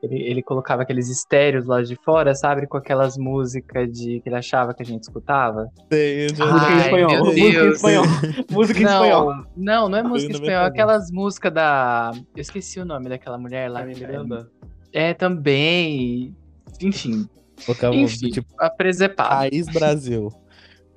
Ele, 0.01 0.15
ele 0.21 0.41
colocava 0.41 0.83
aqueles 0.83 1.09
estéreos 1.09 1.65
lá 1.65 1.81
de 1.81 1.95
fora, 2.03 2.33
sabe? 2.33 2.65
Com 2.67 2.77
aquelas 2.77 3.17
músicas 3.17 3.91
de 3.91 4.21
que 4.21 4.29
ele 4.29 4.35
achava 4.37 4.73
que 4.73 4.81
a 4.81 4.85
gente 4.85 5.03
escutava. 5.03 5.67
Sei, 5.91 6.25
eu 6.27 6.35
já- 6.35 6.45
Música 6.45 6.71
em 6.71 6.77
espanhol. 6.79 7.25
Música 7.25 7.65
em 7.65 7.69
espanhol. 7.71 8.05
Música 8.49 8.79
em 8.79 8.83
espanhol. 8.85 9.33
Não, 9.33 9.43
não, 9.57 9.89
não 9.89 9.97
é 9.97 10.03
música 10.03 10.31
em 10.31 10.35
espanhol, 10.35 10.63
é 10.63 10.67
aquelas 10.67 11.11
músicas 11.11 11.53
da. 11.53 12.11
Eu 12.35 12.41
esqueci 12.41 12.79
o 12.79 12.85
nome 12.85 13.09
daquela 13.09 13.37
mulher 13.37 13.69
lá. 13.69 13.83
Miranda. 13.83 14.47
É, 14.93 15.13
também. 15.13 16.33
Enfim, 16.81 17.27
Colocava, 17.65 17.95
enfim, 17.95 18.29
tipo, 18.29 18.47
a 18.57 18.69
presepada. 18.69 19.49
País 19.49 19.67
Brasil. 19.67 20.29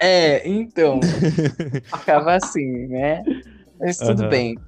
É, 0.01 0.49
então. 0.49 1.01
ficava 1.99 2.35
assim, 2.35 2.87
né? 2.87 3.23
Mas 3.81 3.99
tudo 3.99 4.23
Aham. 4.23 4.31
bem. 4.31 4.59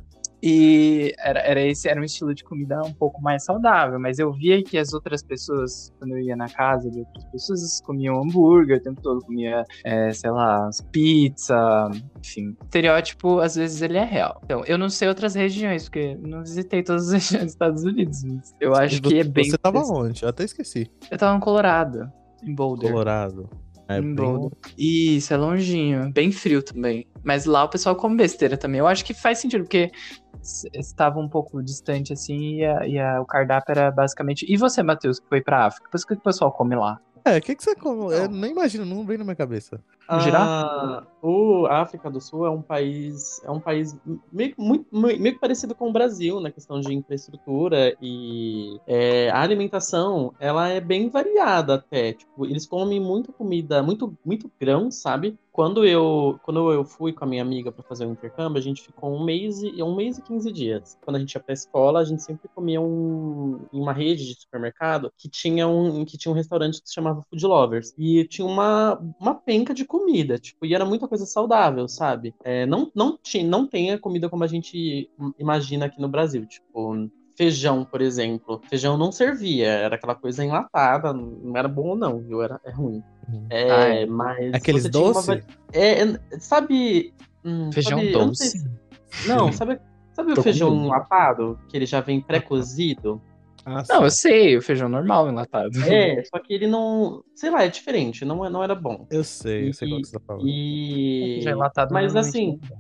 E 0.47 1.15
era, 1.19 1.41
era 1.41 1.63
esse 1.63 1.89
era 1.89 1.99
um 1.99 2.05
estilo 2.05 2.35
de 2.35 2.45
comida 2.45 2.79
um 2.83 2.93
pouco 2.93 3.23
mais 3.23 3.43
saudável, 3.47 3.99
mas 3.99 4.19
eu 4.19 4.31
via 4.31 4.63
que 4.63 4.77
as 4.77 4.93
outras 4.93 5.23
pessoas, 5.23 5.91
quando 5.99 6.11
eu 6.11 6.19
ia 6.19 6.37
na 6.37 6.51
casa 6.51 6.91
de 6.91 6.99
outras 6.99 7.25
pessoas, 7.33 7.81
comiam 7.81 8.23
hambúrguer 8.23 8.77
o 8.77 8.83
tempo 8.83 9.01
todo, 9.01 9.25
comia, 9.25 9.65
é, 9.83 10.13
sei 10.13 10.31
lá, 10.31 10.69
pizza, 10.93 11.91
enfim. 12.19 12.55
Estereótipo, 12.63 13.39
às 13.39 13.55
vezes, 13.55 13.81
ele 13.81 13.97
é 13.97 14.05
real. 14.05 14.39
Então, 14.45 14.63
eu 14.67 14.77
não 14.77 14.91
sei 14.91 15.09
outras 15.09 15.35
regiões, 15.35 15.85
porque 15.85 16.15
não 16.17 16.43
visitei 16.43 16.83
todas 16.83 17.09
as 17.09 17.13
regiões 17.25 17.45
dos 17.45 17.53
Estados 17.53 17.85
Unidos, 17.85 18.23
mas 18.25 18.55
eu 18.61 18.75
acho 18.75 19.01
que 19.01 19.21
é 19.21 19.25
bem. 19.25 19.49
Você 19.49 19.57
tava 19.57 19.81
onde? 19.81 20.25
Eu 20.25 20.29
até 20.29 20.45
esqueci. 20.45 20.91
Eu 21.11 21.17
tava 21.17 21.33
no 21.33 21.41
Colorado, 21.41 22.13
em 22.43 22.55
Boulder. 22.55 22.91
Colorado. 22.91 23.49
É 23.89 23.99
em 23.99 24.15
bem... 24.15 24.51
Isso, 24.79 25.33
é 25.33 25.37
longinho. 25.37 26.11
Bem 26.13 26.33
frio 26.33 26.63
também. 26.63 27.07
Mas 27.23 27.45
lá 27.45 27.65
o 27.65 27.69
pessoal 27.69 27.95
come 27.97 28.17
besteira 28.17 28.57
também. 28.57 28.79
Eu 28.79 28.87
acho 28.87 29.05
que 29.05 29.15
faz 29.15 29.39
sentido, 29.39 29.65
porque 29.65 29.91
estava 30.75 31.19
um 31.19 31.29
pouco 31.29 31.63
distante 31.63 32.13
assim 32.13 32.57
e, 32.57 32.65
a, 32.65 32.87
e 32.87 32.99
a, 32.99 33.21
o 33.21 33.27
cardápio 33.27 33.73
era 33.73 33.91
basicamente. 33.91 34.47
E 34.49 34.57
você, 34.57 34.83
Matheus, 34.83 35.19
que 35.19 35.29
foi 35.29 35.41
pra 35.41 35.67
África? 35.67 35.89
Por 35.91 35.97
isso 35.97 36.07
que 36.07 36.15
o 36.15 36.21
pessoal 36.21 36.53
come 36.53 36.75
lá? 36.75 37.01
É, 37.25 37.39
o 37.39 37.41
que, 37.41 37.55
que 37.55 37.65
você 37.65 37.75
come? 37.75 38.13
Eu 38.13 38.29
nem 38.29 38.51
imagino, 38.51 38.85
não 38.85 39.05
vem 39.07 39.17
na 39.17 39.25
minha 39.25 39.35
cabeça. 39.35 39.81
Ah, 40.09 41.07
o 41.23 41.67
a 41.67 41.81
África 41.81 42.11
do 42.11 42.21
Sul 42.21 42.45
é 42.45 42.51
um 42.51 42.61
país 42.61 43.43
é 43.45 43.51
um 43.51 43.59
país 43.59 43.97
meio, 44.31 44.55
muito, 44.59 44.87
meio 44.93 45.39
parecido 45.39 45.75
com 45.75 45.89
o 45.89 45.93
Brasil 45.93 46.39
na 46.41 46.51
questão 46.51 46.81
de 46.81 46.93
infraestrutura 46.93 47.97
e 48.01 48.79
é, 48.87 49.31
a 49.31 49.41
alimentação 49.41 50.35
ela 50.39 50.69
é 50.69 50.81
bem 50.81 51.09
variada 51.09 51.77
até 51.77 52.13
tipo 52.13 52.45
eles 52.45 52.67
comem 52.67 53.01
muita 53.01 53.33
comida 53.33 53.83
muito 53.83 54.17
muito 54.25 54.51
grão 54.61 54.91
sabe? 54.91 55.39
Quando 55.51 55.85
eu 55.85 56.39
quando 56.43 56.71
eu 56.73 56.85
fui 56.85 57.13
com 57.13 57.25
a 57.25 57.29
minha 57.29 57.43
amiga 57.43 57.73
para 57.73 57.83
fazer 57.85 58.05
o 58.05 58.13
intercâmbio 58.13 58.59
a 58.59 58.63
gente 58.63 58.83
ficou 58.83 59.15
um 59.15 59.25
mês 59.25 59.63
e 59.63 59.83
um 59.83 59.95
mês 59.95 60.19
e 60.19 60.23
15 60.23 60.53
dias. 60.53 60.99
Quando 61.03 61.17
a 61.17 61.21
gente 61.21 61.33
ia 61.33 61.41
para 61.41 61.55
escola 61.55 62.01
a 62.01 62.05
gente 62.05 62.23
sempre 62.23 62.49
comia 62.55 62.81
um, 62.81 63.61
em 63.73 63.81
uma 63.81 63.93
rede 63.93 64.27
de 64.27 64.35
supermercado 64.39 65.11
que 65.17 65.29
tinha 65.29 65.67
um 65.67 66.05
que 66.05 66.19
tinha 66.19 66.31
um 66.31 66.35
restaurante 66.35 66.83
que 66.83 66.89
se 66.89 66.95
chamava 66.95 67.23
Food 67.31 67.47
Lovers. 67.47 67.95
E 67.97 68.25
tinha 68.29 68.47
uma 68.47 69.01
uma 69.19 69.35
penca 69.35 69.73
de 69.73 69.85
comida, 69.99 70.39
tipo, 70.39 70.67
e 70.67 70.75
era 70.75 70.85
muita 70.85 71.07
coisa 71.07 71.25
saudável, 71.25 71.87
sabe? 71.87 72.35
É, 72.43 72.67
não, 72.67 72.91
não, 72.95 73.17
tinha, 73.23 73.45
não 73.47 73.65
tem 73.65 73.93
a 73.93 73.99
comida 73.99 74.29
como 74.29 74.43
a 74.43 74.47
gente 74.49 75.09
imagina 75.39 75.87
aqui 75.87 76.01
no 76.01 76.09
Brasil, 76.09 76.45
tipo, 76.47 77.09
feijão, 77.37 77.85
por 77.85 78.01
exemplo. 78.03 78.61
Feijão 78.69 78.99
não 78.99 79.13
servia, 79.13 79.69
era 79.69 79.95
aquela 79.95 80.17
coisa 80.17 80.45
enlatada, 80.45 81.13
não 81.13 81.57
era 81.57 81.69
bom 81.69 81.91
ou 81.91 81.97
não, 81.97 82.19
viu? 82.21 82.43
Era, 82.43 82.61
é 82.65 82.73
ruim. 82.73 83.03
Uhum. 83.29 83.47
É, 83.51 83.71
Ah, 83.71 83.89
é. 83.95 84.07
mas. 84.07 84.55
Aqueles 84.55 84.89
doces? 84.91 85.29
Uma... 85.29 85.41
É, 85.73 86.03
é, 86.03 86.19
sabe. 86.41 87.15
hum, 87.45 87.71
Feijão 87.73 87.99
sabe- 88.01 88.13
eu 88.13 88.19
não 88.19 88.27
doce? 88.27 88.51
sei 88.51 88.61
se- 88.61 89.29
Não, 89.29 89.53
sabe, 89.53 89.79
sabe 90.13 90.33
o 90.33 90.43
feijão 90.43 90.75
enlatado? 90.75 91.57
Que 91.69 91.77
ele 91.77 91.87
já 91.87 92.01
vem 92.01 92.21
pré-cozido? 92.21 93.23
Ah, 93.67 93.83
Não, 93.89 94.05
eu 94.05 94.11
sei, 94.11 94.57
o 94.57 94.63
feijão 94.63 94.89
normal 94.89 95.29
enlatado. 95.29 95.71
É, 95.89 96.23
só 96.33 96.39
que 96.39 96.53
ele 96.53 96.67
não. 96.67 97.23
Sei 97.35 97.51
lá, 97.51 97.65
é 97.65 97.69
diferente, 97.69 98.25
não, 98.25 98.45
é- 98.45 98.51
não 98.51 98.63
era 98.63 98.75
bom. 98.75 99.07
Eu 99.11 99.25
sei, 99.25 99.69
eu 99.69 99.73
sei 99.73 99.89
qual 99.89 100.01
que 100.01 100.07
você 100.09 100.19
tá 100.19 100.25
falando. 100.27 100.47
E. 100.49 101.35
Feijão 101.37 101.53
enlatado 101.55 101.93
Mas 101.95 102.15
assim, 102.15 102.61
é. 102.71 102.77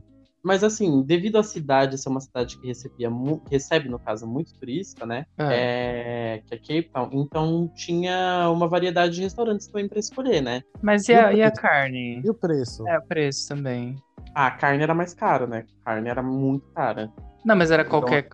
Mas 0.46 0.62
assim, 0.62 1.00
devido 1.02 1.38
à 1.38 1.42
cidade 1.42 1.96
ser 1.96 2.10
uma 2.10 2.20
cidade 2.20 2.58
que 2.58 2.66
recebia 2.66 3.08
que 3.08 3.50
recebe, 3.50 3.88
no 3.88 3.98
caso, 3.98 4.26
muito 4.26 4.52
turista, 4.58 5.06
né? 5.06 5.24
É, 5.38 6.42
que 6.46 6.54
é 6.54 6.58
Cape 6.58 6.90
Town, 6.92 7.08
então 7.14 7.66
tinha 7.74 8.50
uma 8.50 8.68
variedade 8.68 9.14
de 9.14 9.22
restaurantes 9.22 9.66
também 9.68 9.88
pra 9.88 9.98
escolher, 9.98 10.42
né? 10.42 10.62
Mas 10.82 11.08
e 11.08 11.14
a, 11.14 11.32
e 11.32 11.40
a 11.42 11.50
carne? 11.50 12.20
E 12.22 12.28
o 12.28 12.34
preço? 12.34 12.86
É, 12.86 12.98
o 12.98 13.02
preço 13.02 13.48
também. 13.48 13.96
Ah, 14.34 14.48
a 14.48 14.50
carne 14.50 14.82
era 14.82 14.92
mais 14.94 15.14
cara, 15.14 15.46
né? 15.46 15.64
A 15.80 15.84
carne 15.86 16.10
era 16.10 16.22
muito 16.22 16.66
cara. 16.74 17.10
Não, 17.42 17.56
mas 17.56 17.70
era 17.70 17.82
Então- 17.82 18.00
qualquer. 18.00 18.28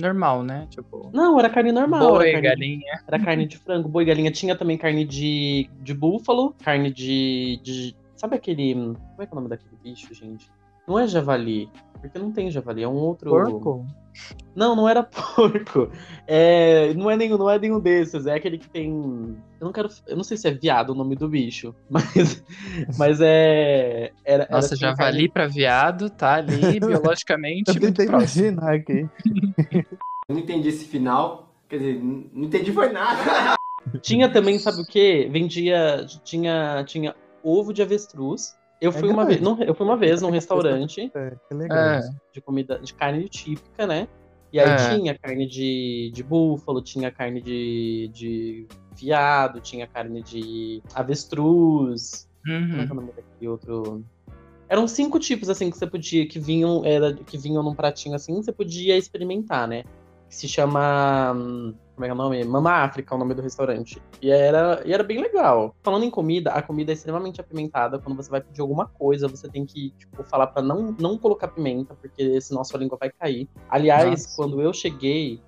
Normal, 0.00 0.42
né? 0.42 0.66
Tipo. 0.70 1.10
Não, 1.12 1.38
era 1.38 1.48
carne 1.48 1.72
normal. 1.72 2.14
Boi, 2.14 2.30
era, 2.30 2.42
carne, 2.42 2.48
galinha. 2.48 3.02
era 3.06 3.18
carne 3.18 3.46
de 3.46 3.56
frango, 3.56 3.88
boi, 3.88 4.04
galinha. 4.04 4.30
Tinha 4.30 4.56
também 4.56 4.76
carne 4.76 5.04
de, 5.04 5.70
de 5.80 5.94
búfalo, 5.94 6.54
carne 6.62 6.92
de, 6.92 7.60
de. 7.62 7.96
Sabe 8.16 8.36
aquele. 8.36 8.74
Como 8.74 8.96
é 9.20 9.26
que 9.26 9.32
é 9.32 9.32
o 9.32 9.36
nome 9.36 9.48
daquele 9.48 9.76
bicho, 9.82 10.12
gente? 10.12 10.50
Não 10.90 10.98
é 10.98 11.06
javali, 11.06 11.70
porque 12.00 12.18
não 12.18 12.32
tem 12.32 12.50
javali, 12.50 12.82
é 12.82 12.88
um 12.88 12.96
outro. 12.96 13.30
Porco? 13.30 13.86
Não, 14.56 14.74
não 14.74 14.88
era 14.88 15.04
porco. 15.06 15.88
É, 16.26 16.92
não, 16.94 17.08
é 17.08 17.16
nenhum, 17.16 17.38
não 17.38 17.48
é 17.48 17.60
nenhum 17.60 17.78
desses. 17.78 18.26
É 18.26 18.34
aquele 18.34 18.58
que 18.58 18.68
tem. 18.68 18.90
Eu 19.60 19.66
não 19.66 19.72
quero. 19.72 19.88
Eu 20.08 20.16
não 20.16 20.24
sei 20.24 20.36
se 20.36 20.48
é 20.48 20.50
viado 20.50 20.90
o 20.90 20.94
nome 20.96 21.14
do 21.14 21.28
bicho. 21.28 21.72
Mas, 21.88 22.44
mas 22.98 23.20
é. 23.20 24.10
Era, 24.24 24.42
era 24.42 24.48
Nossa, 24.50 24.74
assim, 24.74 24.80
javali 24.80 25.28
pra 25.28 25.46
viado, 25.46 26.10
tá 26.10 26.34
ali 26.34 26.80
biologicamente 26.80 27.70
Eu 27.70 27.80
tentei 27.80 28.06
imaginar 28.06 28.74
aqui. 28.74 29.08
Eu 30.28 30.34
não 30.34 30.38
entendi 30.38 30.70
esse 30.70 30.86
final. 30.86 31.54
Quer 31.68 31.76
dizer, 31.78 32.02
não 32.02 32.46
entendi 32.46 32.72
foi 32.72 32.90
nada. 32.90 33.54
Tinha 34.02 34.28
também, 34.28 34.58
sabe 34.58 34.80
o 34.80 34.84
quê? 34.84 35.28
Vendia. 35.30 36.04
Tinha, 36.24 36.82
tinha 36.84 37.14
ovo 37.44 37.72
de 37.72 37.80
avestruz. 37.80 38.58
Eu 38.80 38.92
fui, 38.92 39.08
uma 39.10 39.24
vez, 39.26 39.40
não, 39.40 39.62
eu 39.62 39.74
fui 39.74 39.84
uma 39.86 39.96
vez 39.96 40.22
num 40.22 40.30
restaurante 40.30 41.10
É, 41.14 41.36
que 41.48 41.54
legal. 41.54 41.78
É. 41.78 42.00
de 42.32 42.40
comida 42.40 42.78
de 42.78 42.94
carne 42.94 43.28
típica, 43.28 43.86
né? 43.86 44.08
E 44.52 44.58
aí 44.58 44.70
É. 44.70 44.88
tinha 44.88 45.18
carne 45.18 45.46
de, 45.46 46.10
de 46.12 46.22
búfalo, 46.22 46.82
tinha 46.82 47.10
carne 47.10 47.40
de, 47.40 48.10
de 48.12 48.66
viado, 48.96 49.60
tinha 49.60 49.86
carne 49.86 50.22
de 50.22 50.82
avestruz. 50.94 52.28
Como 52.44 52.56
é 52.56 52.58
Uhum. 52.58 52.70
que 52.70 52.80
é 52.80 52.92
o 52.92 52.94
nome 52.94 53.12
daquele 53.12 53.48
outro? 53.48 54.04
Eram 54.68 54.88
cinco 54.88 55.18
tipos, 55.18 55.50
assim, 55.50 55.70
que 55.70 55.76
você 55.76 55.86
podia, 55.86 56.26
que 56.26 56.38
vinham, 56.38 56.84
era, 56.84 57.12
que 57.12 57.36
vinham 57.36 57.62
num 57.62 57.74
pratinho 57.74 58.14
assim, 58.14 58.34
você 58.36 58.52
podia 58.52 58.96
experimentar, 58.96 59.68
né? 59.68 59.82
Que 60.28 60.34
se 60.36 60.48
chama. 60.48 61.34
Como 62.00 62.06
é 62.06 62.08
que 62.08 62.12
é 62.12 62.14
o 62.14 62.16
nome? 62.16 62.44
Mama 62.44 62.70
África, 62.70 63.14
é 63.14 63.16
o 63.16 63.18
nome 63.18 63.34
do 63.34 63.42
restaurante. 63.42 64.00
E 64.22 64.30
era, 64.30 64.82
e 64.86 64.92
era 64.94 65.04
bem 65.04 65.20
legal. 65.20 65.76
Falando 65.82 66.02
em 66.02 66.10
comida, 66.10 66.50
a 66.50 66.62
comida 66.62 66.90
é 66.92 66.94
extremamente 66.94 67.42
apimentada. 67.42 67.98
Quando 67.98 68.16
você 68.16 68.30
vai 68.30 68.40
pedir 68.40 68.62
alguma 68.62 68.86
coisa, 68.86 69.28
você 69.28 69.50
tem 69.50 69.66
que, 69.66 69.90
tipo, 69.90 70.24
falar 70.24 70.46
pra 70.46 70.62
não, 70.62 70.96
não 70.98 71.18
colocar 71.18 71.48
pimenta, 71.48 71.94
porque 71.94 72.40
senão 72.40 72.62
a 72.62 72.64
sua 72.64 72.80
língua 72.80 72.96
vai 72.98 73.10
cair. 73.10 73.46
Aliás, 73.68 74.22
Nossa. 74.22 74.34
quando 74.34 74.62
eu 74.62 74.72
cheguei, 74.72 75.42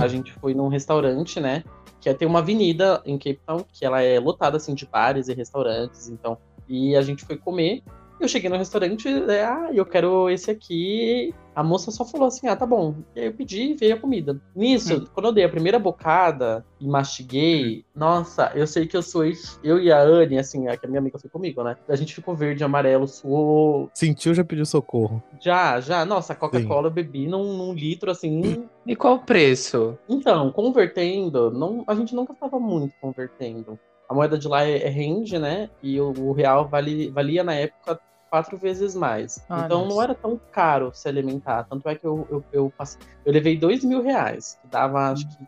a 0.00 0.08
gente 0.08 0.32
foi 0.32 0.54
num 0.54 0.66
restaurante, 0.66 1.38
né? 1.38 1.62
Que 2.00 2.08
é, 2.08 2.14
tem 2.14 2.26
uma 2.26 2.40
avenida 2.40 3.00
em 3.06 3.16
Cape 3.16 3.40
Town, 3.46 3.64
que 3.72 3.84
ela 3.86 4.02
é 4.02 4.18
lotada, 4.18 4.56
assim, 4.56 4.74
de 4.74 4.84
bares 4.84 5.28
e 5.28 5.34
restaurantes, 5.34 6.08
então... 6.08 6.36
E 6.68 6.96
a 6.96 7.02
gente 7.02 7.24
foi 7.24 7.36
comer. 7.36 7.84
Eu 8.22 8.28
cheguei 8.28 8.48
no 8.48 8.56
restaurante, 8.56 9.08
é, 9.08 9.44
ah, 9.44 9.70
eu 9.74 9.84
quero 9.84 10.30
esse 10.30 10.48
aqui. 10.48 11.34
A 11.56 11.62
moça 11.62 11.90
só 11.90 12.04
falou 12.04 12.28
assim: 12.28 12.46
ah, 12.46 12.54
tá 12.54 12.64
bom. 12.64 12.94
E 13.16 13.20
aí 13.20 13.26
eu 13.26 13.32
pedi 13.34 13.72
e 13.72 13.74
veio 13.74 13.96
a 13.96 13.98
comida. 13.98 14.40
Nisso, 14.54 14.94
Hum. 14.94 15.04
quando 15.12 15.26
eu 15.26 15.32
dei 15.32 15.42
a 15.42 15.48
primeira 15.48 15.76
bocada 15.76 16.64
e 16.80 16.86
mastiguei, 16.86 17.84
nossa, 17.92 18.52
eu 18.54 18.64
sei 18.64 18.86
que 18.86 18.96
eu 18.96 19.02
sou. 19.02 19.24
Eu 19.64 19.80
e 19.80 19.90
a 19.90 20.00
Anne, 20.00 20.38
assim, 20.38 20.68
a 20.68 20.76
que 20.76 20.86
a 20.86 20.88
minha 20.88 21.00
amiga 21.00 21.18
foi 21.18 21.28
comigo, 21.28 21.64
né? 21.64 21.76
A 21.88 21.96
gente 21.96 22.14
ficou 22.14 22.36
verde, 22.36 22.62
amarelo, 22.62 23.08
suou. 23.08 23.90
Sentiu, 23.92 24.32
já 24.34 24.44
pediu 24.44 24.64
socorro. 24.64 25.20
Já, 25.40 25.80
já. 25.80 26.04
Nossa, 26.04 26.32
Coca-Cola 26.32 26.86
eu 26.86 26.92
bebi 26.92 27.26
num, 27.26 27.56
num 27.56 27.74
litro, 27.74 28.08
assim. 28.08 28.68
E 28.84 28.96
qual 28.96 29.14
o 29.14 29.18
preço? 29.20 29.96
Então, 30.08 30.50
convertendo, 30.50 31.52
não, 31.52 31.84
a 31.86 31.94
gente 31.94 32.16
nunca 32.16 32.32
estava 32.32 32.58
muito 32.58 32.92
convertendo. 33.00 33.78
A 34.08 34.14
moeda 34.14 34.36
de 34.36 34.48
lá 34.48 34.64
é, 34.64 34.82
é 34.82 34.88
rende, 34.88 35.38
né? 35.38 35.70
E 35.80 36.00
o, 36.00 36.10
o 36.10 36.32
real 36.32 36.66
vale, 36.68 37.08
valia 37.10 37.44
na 37.44 37.54
época 37.54 38.00
quatro 38.32 38.56
vezes 38.56 38.94
mais. 38.94 39.44
Ah, 39.46 39.64
então 39.66 39.80
nossa. 39.82 39.94
não 39.94 40.02
era 40.02 40.14
tão 40.14 40.40
caro 40.50 40.90
se 40.94 41.06
alimentar. 41.06 41.64
Tanto 41.64 41.86
é 41.86 41.94
que 41.94 42.06
eu, 42.06 42.26
eu, 42.30 42.42
eu, 42.50 42.72
passei, 42.74 42.98
eu 43.26 43.30
levei 43.30 43.58
dois 43.58 43.84
mil 43.84 44.00
reais, 44.00 44.58
que 44.62 44.68
dava 44.68 45.10
acho 45.10 45.28
que 45.28 45.46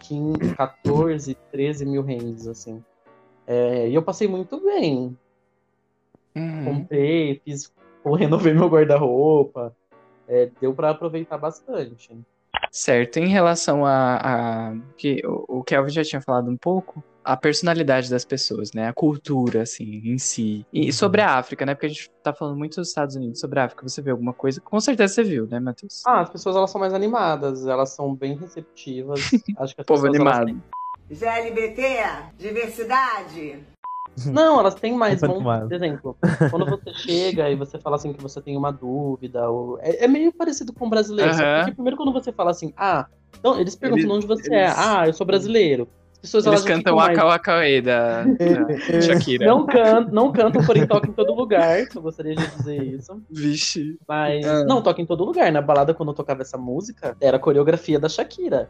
15, 0.00 0.54
14, 0.54 1.34
13 1.50 1.86
mil 1.86 2.02
rendes, 2.02 2.46
assim. 2.46 2.84
É, 3.46 3.88
e 3.88 3.94
eu 3.94 4.02
passei 4.02 4.28
muito 4.28 4.62
bem. 4.62 5.16
Uhum. 6.36 6.64
Comprei, 6.66 7.40
fiz, 7.42 7.72
renovei 8.04 8.52
meu 8.52 8.68
guarda-roupa. 8.68 9.74
É, 10.28 10.50
deu 10.60 10.74
para 10.74 10.90
aproveitar 10.90 11.38
bastante. 11.38 12.12
Certo. 12.70 13.18
Em 13.18 13.28
relação 13.28 13.84
a, 13.84 14.16
a 14.16 14.74
que 14.96 15.22
o, 15.26 15.60
o 15.60 15.64
Kelvin 15.64 15.90
já 15.90 16.04
tinha 16.04 16.20
falado 16.20 16.50
um 16.50 16.56
pouco, 16.56 17.02
a 17.26 17.36
personalidade 17.36 18.08
das 18.08 18.24
pessoas, 18.24 18.72
né? 18.72 18.86
A 18.86 18.92
cultura, 18.92 19.62
assim, 19.62 20.00
em 20.04 20.16
si. 20.16 20.64
E 20.72 20.92
sobre 20.92 21.20
a 21.20 21.36
África, 21.36 21.66
né? 21.66 21.74
Porque 21.74 21.86
a 21.86 21.88
gente 21.88 22.08
tá 22.22 22.32
falando 22.32 22.56
muito 22.56 22.76
dos 22.76 22.88
Estados 22.88 23.16
Unidos. 23.16 23.40
Sobre 23.40 23.58
a 23.58 23.64
África, 23.64 23.82
você 23.86 24.00
viu 24.00 24.12
alguma 24.12 24.32
coisa? 24.32 24.60
Com 24.60 24.78
certeza 24.78 25.14
você 25.14 25.24
viu, 25.24 25.46
né, 25.48 25.58
Matheus? 25.58 26.02
Ah, 26.06 26.20
as 26.20 26.30
pessoas 26.30 26.54
elas 26.54 26.70
são 26.70 26.80
mais 26.80 26.94
animadas, 26.94 27.66
elas 27.66 27.90
são 27.90 28.14
bem 28.14 28.36
receptivas. 28.36 29.20
Acho 29.58 29.74
que 29.74 29.80
as 29.80 29.86
Povo 29.86 30.02
pessoas, 30.02 30.20
elas 30.20 30.38
animado. 30.38 30.62
GLBT, 31.10 31.82
diversidade. 32.38 33.58
Não, 34.26 34.58
elas 34.58 34.74
têm 34.74 34.94
mais. 34.94 35.20
Por 35.20 35.72
exemplo, 35.72 36.16
quando 36.50 36.64
você 36.66 36.92
chega 36.94 37.50
e 37.50 37.56
você 37.56 37.78
fala 37.78 37.96
assim 37.96 38.12
que 38.12 38.22
você 38.22 38.40
tem 38.40 38.56
uma 38.56 38.72
dúvida, 38.72 39.48
ou... 39.50 39.78
é, 39.80 40.04
é 40.04 40.08
meio 40.08 40.32
parecido 40.32 40.72
com 40.72 40.86
o 40.86 40.90
brasileiro. 40.90 41.30
Porque 41.30 41.72
primeiro 41.72 41.96
quando 41.96 42.12
você 42.12 42.32
fala 42.32 42.50
assim, 42.50 42.72
ah, 42.76 43.06
então 43.38 43.58
eles 43.60 43.74
perguntam 43.74 44.04
Eles- 44.04 44.24
de 44.24 44.26
onde 44.26 44.26
você 44.26 44.54
eles- 44.54 44.70
é. 44.70 44.74
Ah, 44.76 45.06
eu 45.06 45.12
sou 45.12 45.26
brasileiro. 45.26 45.88
As 46.14 46.20
pessoas 46.32 46.46
Eles 46.46 46.64
cantam 46.64 46.96
Waka 46.96 47.24
Waka 47.24 47.60
da, 47.84 48.24
da 48.24 49.00
Shakira. 49.02 49.46
Não 49.46 49.66
cantam, 49.66 50.12
não 50.12 50.32
cantam, 50.32 50.64
porém 50.64 50.86
tocam 50.86 51.10
em 51.10 51.12
todo 51.12 51.34
lugar. 51.34 51.78
Eu 51.94 52.02
gostaria 52.02 52.34
de 52.34 52.46
dizer 52.56 52.82
isso. 52.82 53.22
Vixe. 53.30 53.98
Mas. 54.08 54.44
Ah. 54.44 54.64
Não, 54.64 54.82
toca 54.82 55.00
em 55.00 55.06
todo 55.06 55.24
lugar. 55.24 55.52
Na 55.52 55.60
balada, 55.60 55.92
quando 55.94 56.08
eu 56.08 56.14
tocava 56.14 56.42
essa 56.42 56.56
música, 56.56 57.16
era 57.20 57.36
a 57.36 57.40
coreografia 57.40 58.00
da 58.00 58.08
Shakira. 58.08 58.68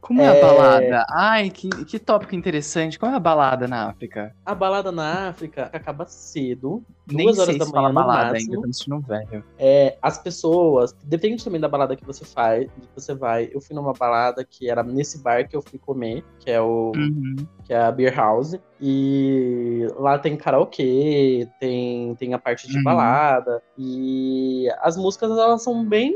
Como 0.00 0.22
é 0.22 0.28
a 0.28 0.32
É. 0.34 0.40
balada? 0.40 1.04
Ai, 1.10 1.50
que, 1.50 1.68
que 1.84 1.98
tópico 1.98 2.34
interessante. 2.34 2.98
Como 2.98 3.10
é 3.12 3.16
a 3.16 3.20
balada 3.20 3.66
na 3.66 3.88
África? 3.88 4.32
A 4.44 4.54
balada 4.54 4.92
na 4.92 5.28
África 5.28 5.68
acaba 5.72 6.06
cedo, 6.06 6.84
Nem 7.04 7.26
duas 7.26 7.36
sei 7.36 7.42
horas 7.44 7.58
da 7.58 7.66
manhã 7.66 7.88
no 7.88 7.94
balada 7.94 8.32
máximo. 8.32 8.54
ainda, 8.54 8.68
tô 8.86 8.94
um 8.94 9.00
velho. 9.00 9.44
É, 9.58 9.98
as 10.00 10.18
pessoas, 10.22 10.94
depende 11.02 11.42
também 11.42 11.60
da 11.60 11.68
balada 11.68 11.96
que 11.96 12.04
você 12.04 12.24
faz, 12.24 12.70
que 12.70 12.88
você 12.94 13.12
vai. 13.14 13.50
Eu 13.52 13.60
fui 13.60 13.74
numa 13.74 13.92
balada 13.92 14.44
que 14.48 14.70
era 14.70 14.84
nesse 14.84 15.20
bar 15.20 15.48
que 15.48 15.56
eu 15.56 15.62
fui 15.62 15.78
comer, 15.80 16.24
que 16.38 16.50
é 16.50 16.60
o 16.60 16.92
Uhum. 16.94 17.34
que 17.64 17.72
é 17.72 17.78
a 17.78 17.90
Beer 17.90 18.14
House, 18.14 18.54
e 18.80 19.88
lá 19.98 20.16
tem 20.20 20.36
karaokê, 20.36 21.48
tem, 21.58 22.14
tem 22.14 22.32
a 22.32 22.38
parte 22.38 22.68
de 22.68 22.76
Uhum. 22.78 22.84
balada, 22.84 23.60
e 23.76 24.68
as 24.82 24.96
músicas 24.96 25.32
elas 25.32 25.64
são 25.64 25.84
bem, 25.84 26.14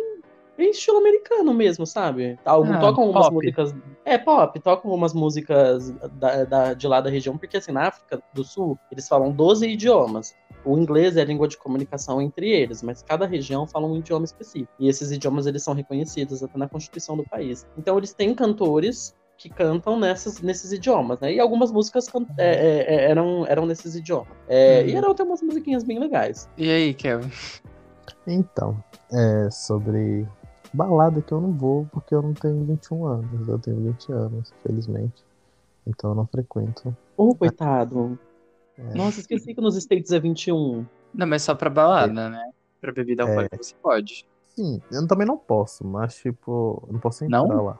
bem 0.60 0.70
estilo 0.70 0.98
americano 0.98 1.52
mesmo, 1.54 1.86
sabe? 1.86 2.38
Algum, 2.44 2.72
Ah, 2.74 2.78
tocam 2.80 3.04
algumas 3.04 3.26
pop. 3.26 3.34
músicas. 3.34 3.74
É, 4.04 4.16
pop, 4.18 4.60
tocam 4.60 4.90
algumas 4.90 5.12
músicas 5.12 5.90
da, 6.12 6.44
da- 6.44 6.74
de 6.74 6.86
lá 6.86 7.00
da 7.00 7.10
região, 7.10 7.36
porque 7.36 7.56
assim, 7.56 7.72
na 7.72 7.88
África 7.88 8.22
do 8.32 8.44
Sul, 8.44 8.78
eles 8.90 9.08
falam 9.08 9.30
12 9.32 9.66
idiomas. 9.66 10.34
O 10.64 10.76
inglês 10.78 11.16
é 11.16 11.22
a 11.22 11.24
língua 11.24 11.48
de 11.48 11.56
comunicação 11.56 12.20
entre 12.20 12.50
eles, 12.50 12.82
mas 12.82 13.02
cada 13.02 13.26
região 13.26 13.66
fala 13.66 13.86
um 13.86 13.96
idioma 13.96 14.24
específico. 14.26 14.70
E 14.78 14.88
esses 14.88 15.10
idiomas 15.10 15.46
eles 15.46 15.62
são 15.62 15.72
reconhecidos 15.74 16.42
até 16.42 16.58
na 16.58 16.68
Constituição 16.68 17.16
do 17.16 17.24
país. 17.24 17.66
Então 17.78 17.96
eles 17.96 18.12
têm 18.12 18.34
cantores 18.34 19.14
que 19.38 19.48
cantam 19.48 19.98
nessas, 19.98 20.42
nesses 20.42 20.70
idiomas, 20.70 21.18
né? 21.18 21.32
E 21.32 21.40
algumas 21.40 21.72
músicas 21.72 22.06
can- 22.06 22.26
é, 22.36 22.50
é, 22.50 22.94
é, 22.94 23.10
eram, 23.10 23.46
eram 23.46 23.64
nesses 23.64 23.94
idiomas. 23.96 24.28
É, 24.46 24.82
Uhum. 24.82 24.88
E 24.88 24.94
eram 24.96 25.10
até 25.12 25.22
umas 25.22 25.40
musiquinhas 25.40 25.82
bem 25.82 25.98
legais. 25.98 26.46
E 26.58 26.70
aí, 26.70 26.92
Kevin? 26.92 27.30
Então, 28.26 28.82
é 29.12 29.48
sobre 29.50 30.28
balada 30.72 31.20
que 31.20 31.32
eu 31.32 31.40
não 31.40 31.52
vou 31.52 31.86
porque 31.92 32.14
eu 32.14 32.22
não 32.22 32.32
tenho 32.32 32.64
21 32.64 33.06
anos. 33.06 33.48
Eu 33.48 33.58
tenho 33.58 33.76
20 33.80 34.12
anos, 34.12 34.52
felizmente. 34.62 35.24
Então 35.86 36.10
eu 36.10 36.14
não 36.14 36.26
frequento. 36.26 36.96
Ô, 37.16 37.34
coitado. 37.34 38.18
É. 38.78 38.94
Nossa, 38.96 39.20
esqueci 39.20 39.54
que 39.54 39.60
nos 39.60 39.76
States 39.76 40.12
é 40.12 40.20
21. 40.20 40.84
Não, 41.14 41.26
mas 41.26 41.42
só 41.42 41.54
pra 41.54 41.68
balada, 41.70 42.28
né? 42.28 42.50
Pra 42.80 42.92
bebida 42.92 43.24
alcoólica 43.24 43.56
você 43.56 43.74
pode. 43.82 44.24
Sim, 44.48 44.80
eu 44.90 45.06
também 45.06 45.26
não 45.26 45.36
posso, 45.36 45.86
mas 45.86 46.16
tipo, 46.16 46.82
eu 46.86 46.92
não 46.94 47.00
posso 47.00 47.24
entrar 47.24 47.46
Não? 47.46 47.64
lá. 47.64 47.78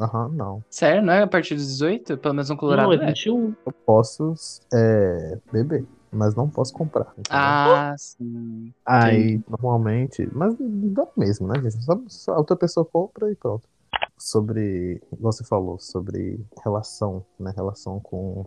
Aham, 0.00 0.28
não. 0.30 0.64
Sério, 0.68 1.02
não 1.02 1.12
é 1.12 1.22
a 1.22 1.26
partir 1.26 1.54
dos 1.54 1.66
18? 1.68 2.18
Pelo 2.18 2.34
menos 2.34 2.50
no 2.50 2.56
Colorado 2.56 2.88
Não, 2.88 2.92
é 2.94 3.04
é. 3.04 3.06
21. 3.06 3.54
Eu 3.64 3.72
posso 3.86 4.34
é, 4.74 5.38
beber, 5.52 5.86
mas 6.12 6.34
não 6.34 6.48
posso 6.48 6.72
comprar. 6.72 7.12
entendeu? 7.18 7.28
Ah, 7.30 7.94
sim. 7.98 8.72
Aí, 8.84 9.40
normalmente, 9.48 10.28
mas 10.32 10.54
dá 10.58 11.06
mesmo, 11.16 11.46
né, 11.48 11.54
gente? 11.60 11.84
Só, 11.84 12.00
só 12.08 12.32
a 12.34 12.38
outra 12.38 12.56
pessoa 12.56 12.84
compra 12.86 13.30
e 13.30 13.34
pronto. 13.34 13.68
Sobre, 14.16 15.00
você 15.20 15.44
falou, 15.44 15.78
sobre 15.78 16.44
relação, 16.64 17.24
né? 17.38 17.52
Relação 17.54 18.00
com 18.00 18.44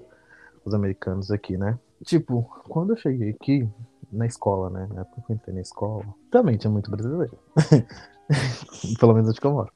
os 0.65 0.74
americanos 0.74 1.32
aqui, 1.32 1.58
né? 1.58 1.80
Tipo, 2.03 2.41
quando 2.68 2.91
eu 2.94 2.98
cheguei 2.98 3.30
aqui, 3.32 3.68
na 4.12 4.25
escola, 4.25 4.70
né? 4.70 4.88
Na 4.94 5.01
época 5.01 5.22
que 5.25 5.32
eu 5.32 5.36
entrei 5.36 5.56
na 5.56 5.62
escola, 5.62 6.03
também 6.30 6.58
tinha 6.58 6.72
muito 6.72 6.91
brasileiro. 6.91 7.38
Pelo 9.00 9.13
menos 9.13 9.30
onde 9.30 9.39
que 9.39 9.48
eu 9.48 9.51
moro. 9.53 9.72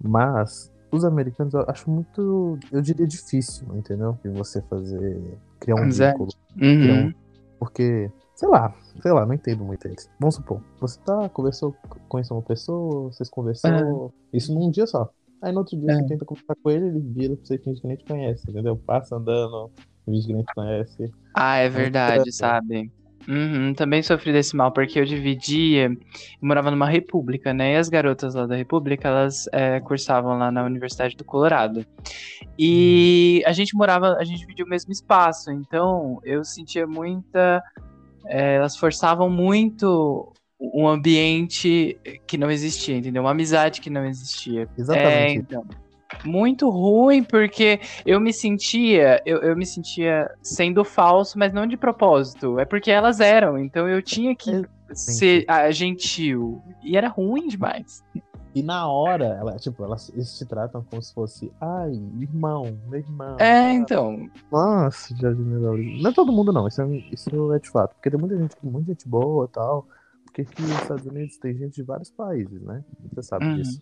Mas 0.00 0.72
os 0.92 1.04
americanos 1.04 1.54
eu 1.54 1.64
acho 1.68 1.90
muito, 1.90 2.58
eu 2.70 2.80
diria 2.80 3.06
difícil, 3.06 3.66
entendeu? 3.76 4.18
De 4.22 4.28
você 4.30 4.60
fazer, 4.62 5.38
criar 5.58 5.76
um 5.76 5.82
Amizade. 5.84 6.12
vínculo. 6.12 6.30
Uhum. 6.60 6.82
Criar 6.82 6.94
um- 6.94 7.12
porque, 7.60 8.10
sei 8.34 8.48
lá, 8.48 8.74
sei 9.00 9.12
lá, 9.12 9.24
não 9.24 9.34
entendo 9.34 9.62
muito 9.64 9.86
eles. 9.86 10.10
Vamos 10.18 10.34
supor, 10.36 10.60
você 10.80 10.98
tá, 11.02 11.28
conversou, 11.28 11.76
conheceu 12.08 12.34
uma 12.36 12.42
pessoa, 12.42 13.12
vocês 13.12 13.28
conversou, 13.28 14.12
isso 14.32 14.52
num 14.52 14.70
dia 14.70 14.86
só. 14.86 15.08
Aí 15.42 15.52
no 15.52 15.58
outro 15.60 15.78
dia 15.78 15.92
É. 15.92 15.94
você 15.96 16.06
tenta 16.06 16.24
conversar 16.24 16.54
com 16.62 16.70
ele, 16.70 16.86
ele 16.88 17.00
vira 17.00 17.36
pra 17.36 17.44
você 17.46 17.58
finge 17.58 17.80
que 17.80 17.86
nem 17.86 17.96
te 17.96 18.04
conhece, 18.04 18.50
entendeu? 18.50 18.76
Passa 18.76 19.16
andando, 19.16 19.70
finge 20.04 20.26
que 20.26 20.32
nem 20.32 20.42
te 20.42 20.54
conhece. 20.54 21.10
Ah, 21.34 21.56
é 21.58 21.68
verdade, 21.68 22.18
legal. 22.18 22.32
sabe? 22.32 22.90
Uhum, 23.28 23.74
também 23.74 24.02
sofri 24.02 24.32
desse 24.32 24.56
mal, 24.56 24.72
porque 24.72 24.98
eu 24.98 25.04
dividia, 25.04 25.86
eu 25.86 25.98
morava 26.40 26.70
numa 26.70 26.88
república, 26.88 27.52
né? 27.52 27.74
E 27.74 27.76
as 27.76 27.88
garotas 27.88 28.34
lá 28.34 28.46
da 28.46 28.56
república, 28.56 29.08
elas 29.08 29.46
é, 29.52 29.78
cursavam 29.80 30.38
lá 30.38 30.50
na 30.50 30.64
Universidade 30.64 31.16
do 31.16 31.24
Colorado. 31.24 31.84
E 32.58 33.42
a 33.46 33.52
gente 33.52 33.76
morava, 33.76 34.16
a 34.18 34.24
gente 34.24 34.40
dividia 34.40 34.64
o 34.64 34.68
mesmo 34.68 34.90
espaço, 34.92 35.50
então 35.50 36.20
eu 36.24 36.44
sentia 36.44 36.86
muita. 36.86 37.62
é, 38.26 38.54
elas 38.54 38.76
forçavam 38.76 39.28
muito 39.28 40.32
um 40.60 40.86
ambiente 40.86 41.98
que 42.26 42.36
não 42.36 42.50
existia, 42.50 42.96
entendeu? 42.96 43.22
Uma 43.22 43.30
amizade 43.30 43.80
que 43.80 43.88
não 43.88 44.04
existia. 44.04 44.62
É, 44.62 44.80
Exatamente. 44.80 45.38
então. 45.38 45.64
Muito 46.24 46.68
ruim, 46.68 47.22
porque 47.22 47.80
eu 48.04 48.20
me 48.20 48.32
sentia, 48.32 49.22
eu, 49.24 49.38
eu 49.38 49.56
me 49.56 49.66
sentia 49.66 50.30
sendo 50.42 50.84
falso, 50.84 51.38
mas 51.38 51.52
não 51.52 51.66
de 51.66 51.76
propósito. 51.76 52.58
É 52.58 52.64
porque 52.64 52.90
elas 52.90 53.20
eram, 53.20 53.58
então 53.58 53.88
eu 53.88 54.02
tinha 54.02 54.34
que 54.34 54.62
ser 54.92 55.44
ah, 55.48 55.70
gentil. 55.70 56.60
E 56.82 56.96
era 56.96 57.08
ruim 57.08 57.48
demais. 57.48 58.02
E 58.52 58.62
na 58.64 58.88
hora, 58.88 59.26
ela, 59.26 59.56
tipo, 59.56 59.84
elas, 59.84 60.08
eles 60.12 60.36
te 60.36 60.44
tratam 60.44 60.84
como 60.90 61.00
se 61.00 61.14
fosse, 61.14 61.52
ai, 61.60 61.92
irmão, 62.18 62.76
meu 62.88 62.98
irmão. 62.98 63.36
É, 63.38 63.72
então. 63.72 64.28
Nossa, 64.50 65.14
já. 65.16 65.30
Não 65.30 66.10
é 66.10 66.12
todo 66.12 66.32
mundo, 66.32 66.52
não. 66.52 66.66
Isso 66.66 66.82
é, 66.82 66.96
isso 67.12 67.52
é 67.52 67.58
de 67.60 67.70
fato. 67.70 67.94
Porque 67.94 68.10
tem 68.10 68.18
muita 68.18 68.36
gente, 68.36 68.56
muita 68.60 68.90
gente 68.92 69.08
boa 69.08 69.44
e 69.48 69.52
tal. 69.52 69.86
Porque 70.24 70.42
aqui 70.42 70.62
nos 70.62 70.72
Estados 70.82 71.06
Unidos 71.06 71.38
tem 71.38 71.54
gente 71.56 71.76
de 71.76 71.82
vários 71.84 72.10
países, 72.10 72.60
né? 72.62 72.82
Você 73.12 73.22
sabe 73.22 73.46
Uhum. 73.46 73.54
disso. 73.56 73.80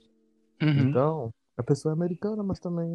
Uhum. 0.63 0.89
Então, 0.89 1.35
a 1.59 1.63
pessoa 1.63 1.93
é 1.93 1.95
americana, 1.95 2.43
mas 2.43 2.61
também 2.61 2.89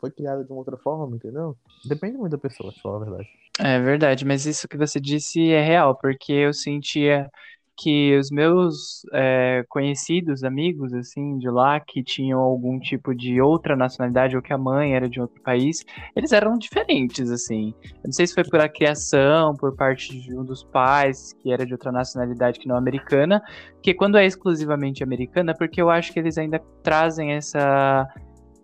foi 0.00 0.10
criada 0.10 0.44
de 0.44 0.50
uma 0.50 0.60
outra 0.60 0.76
forma, 0.76 1.16
entendeu? 1.16 1.56
Depende 1.84 2.16
muito 2.16 2.30
da 2.30 2.38
pessoa, 2.38 2.72
pra 2.72 2.80
falar 2.80 2.96
a 2.98 3.04
verdade. 3.04 3.28
É 3.58 3.80
verdade, 3.80 4.24
mas 4.24 4.46
isso 4.46 4.68
que 4.68 4.76
você 4.76 5.00
disse 5.00 5.50
é 5.50 5.60
real, 5.60 5.98
porque 5.98 6.32
eu 6.32 6.54
sentia 6.54 7.28
que 7.76 8.16
os 8.16 8.30
meus 8.30 9.04
é, 9.12 9.64
conhecidos, 9.68 10.44
amigos, 10.44 10.94
assim, 10.94 11.38
de 11.38 11.48
lá, 11.50 11.80
que 11.80 12.02
tinham 12.02 12.40
algum 12.40 12.78
tipo 12.78 13.14
de 13.14 13.40
outra 13.40 13.76
nacionalidade, 13.76 14.36
ou 14.36 14.42
que 14.42 14.52
a 14.52 14.58
mãe 14.58 14.94
era 14.94 15.08
de 15.08 15.20
outro 15.20 15.40
país, 15.42 15.84
eles 16.14 16.32
eram 16.32 16.56
diferentes, 16.56 17.30
assim. 17.30 17.74
Eu 17.82 18.06
não 18.06 18.12
sei 18.12 18.26
se 18.26 18.34
foi 18.34 18.44
por 18.44 18.60
a 18.60 18.68
criação, 18.68 19.54
por 19.54 19.74
parte 19.74 20.20
de 20.20 20.36
um 20.36 20.44
dos 20.44 20.62
pais, 20.62 21.32
que 21.42 21.52
era 21.52 21.66
de 21.66 21.72
outra 21.72 21.90
nacionalidade 21.90 22.58
que 22.60 22.68
não 22.68 22.76
americana, 22.76 23.42
porque 23.74 23.94
quando 23.94 24.16
é 24.16 24.24
exclusivamente 24.24 25.02
americana, 25.02 25.54
porque 25.54 25.80
eu 25.80 25.90
acho 25.90 26.12
que 26.12 26.18
eles 26.18 26.38
ainda 26.38 26.60
trazem 26.82 27.32
essa 27.32 28.06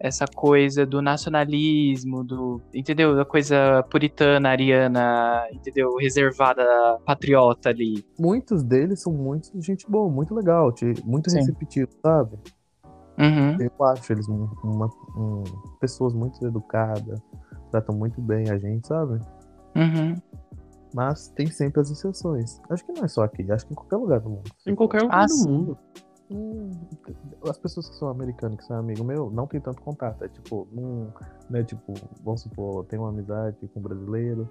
essa 0.00 0.24
coisa 0.24 0.86
do 0.86 1.02
nacionalismo, 1.02 2.24
do, 2.24 2.60
entendeu? 2.74 3.14
Da 3.14 3.24
coisa 3.24 3.82
puritana, 3.90 4.48
ariana, 4.48 5.46
entendeu? 5.52 5.94
Reservada, 6.00 6.64
patriota 7.04 7.68
ali. 7.68 8.02
Muitos 8.18 8.62
deles 8.62 9.02
são 9.02 9.12
muito 9.12 9.50
gente 9.60 9.88
boa, 9.90 10.10
muito 10.10 10.34
legal, 10.34 10.72
muito 11.04 11.30
Sim. 11.30 11.36
receptivo, 11.38 11.90
sabe? 12.02 12.38
Uhum. 13.18 13.56
Eu 13.60 13.84
acho 13.86 14.10
eles 14.12 14.26
um- 14.26 14.48
uma- 14.64 14.88
um- 15.14 15.44
pessoas 15.78 16.14
muito 16.14 16.42
educadas, 16.46 17.20
tratam 17.70 17.94
muito 17.94 18.18
bem 18.22 18.48
a 18.48 18.56
gente, 18.56 18.88
sabe? 18.88 19.20
Uhum. 19.76 20.14
Mas 20.94 21.28
tem 21.28 21.46
sempre 21.46 21.80
as 21.82 21.90
exceções. 21.90 22.60
Acho 22.70 22.84
que 22.86 22.92
não 22.92 23.04
é 23.04 23.08
só 23.08 23.22
aqui, 23.22 23.52
acho 23.52 23.66
que 23.66 23.72
em 23.72 23.76
qualquer 23.76 23.96
lugar 23.96 24.20
do 24.20 24.30
mundo. 24.30 24.50
Em 24.66 24.74
qualquer 24.74 25.02
lugar 25.02 25.20
Ah, 25.22 25.26
do 25.26 25.32
sim. 25.32 25.50
mundo. 25.50 25.78
Hum, 26.30 26.70
As 27.44 27.58
pessoas 27.58 27.88
que 27.88 27.96
são 27.96 28.08
americanas, 28.08 28.58
que 28.58 28.64
são 28.64 28.76
amigo 28.78 29.02
meu, 29.02 29.30
não 29.30 29.46
tem 29.46 29.60
tanto 29.60 29.80
contato. 29.82 30.22
É 30.24 30.28
tipo, 30.28 30.68
não, 30.70 31.12
né, 31.48 31.64
tipo, 31.64 31.94
vamos 32.22 32.42
supor, 32.42 32.82
eu 32.82 32.84
tenho 32.84 33.02
uma 33.02 33.08
amizade 33.08 33.56
com 33.74 33.80
um 33.80 33.82
brasileiro, 33.82 34.48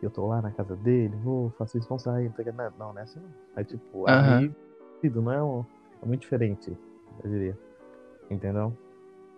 e 0.00 0.04
eu 0.04 0.10
tô 0.10 0.26
lá 0.26 0.40
na 0.40 0.52
casa 0.52 0.76
dele, 0.76 1.14
vou, 1.24 1.50
faço 1.58 1.78
isso, 1.78 1.88
vamos 1.88 2.02
sair, 2.02 2.32
não, 2.54 2.70
não, 2.78 2.92
não, 2.92 2.98
é 3.00 3.02
assim 3.02 3.18
não. 3.20 3.30
É 3.56 3.64
tipo, 3.64 4.08
Aham. 4.08 4.36
amigo, 5.02 5.20
não 5.22 5.32
é, 5.32 5.42
um, 5.42 5.64
é 6.02 6.06
muito 6.06 6.20
diferente, 6.20 6.76
eu 7.24 7.30
diria. 7.30 7.58
Entendeu? 8.30 8.76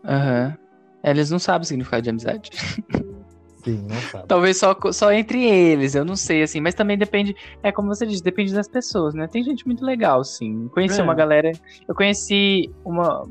Aham. 0.05 0.57
É, 1.03 1.11
Eles 1.11 1.31
não 1.31 1.38
sabem 1.38 1.62
o 1.62 1.64
significado 1.64 2.03
de 2.03 2.11
amizade. 2.11 2.51
Sim, 3.64 3.87
não 3.88 3.97
sabe. 3.97 4.27
Talvez 4.29 4.59
só, 4.59 4.77
só 4.92 5.12
entre 5.12 5.44
eles, 5.44 5.94
eu 5.94 6.05
não 6.05 6.16
sei, 6.16 6.42
assim. 6.42 6.61
Mas 6.61 6.75
também 6.75 6.97
depende, 6.97 7.35
é 7.62 7.73
como 7.73 7.88
você 7.88 8.07
disse, 8.07 8.23
depende 8.23 8.55
das 8.55 8.68
pessoas, 8.68 9.14
né? 9.14 9.27
Tem 9.27 9.42
gente 9.42 9.66
muito 9.66 9.85
legal, 9.85 10.23
sim. 10.25 10.68
Conheci 10.68 11.01
É. 11.01 11.03
uma 11.03 11.14
galera. 11.14 11.51
Eu 11.87 11.94
conheci 11.94 12.71
uma, 12.85 13.29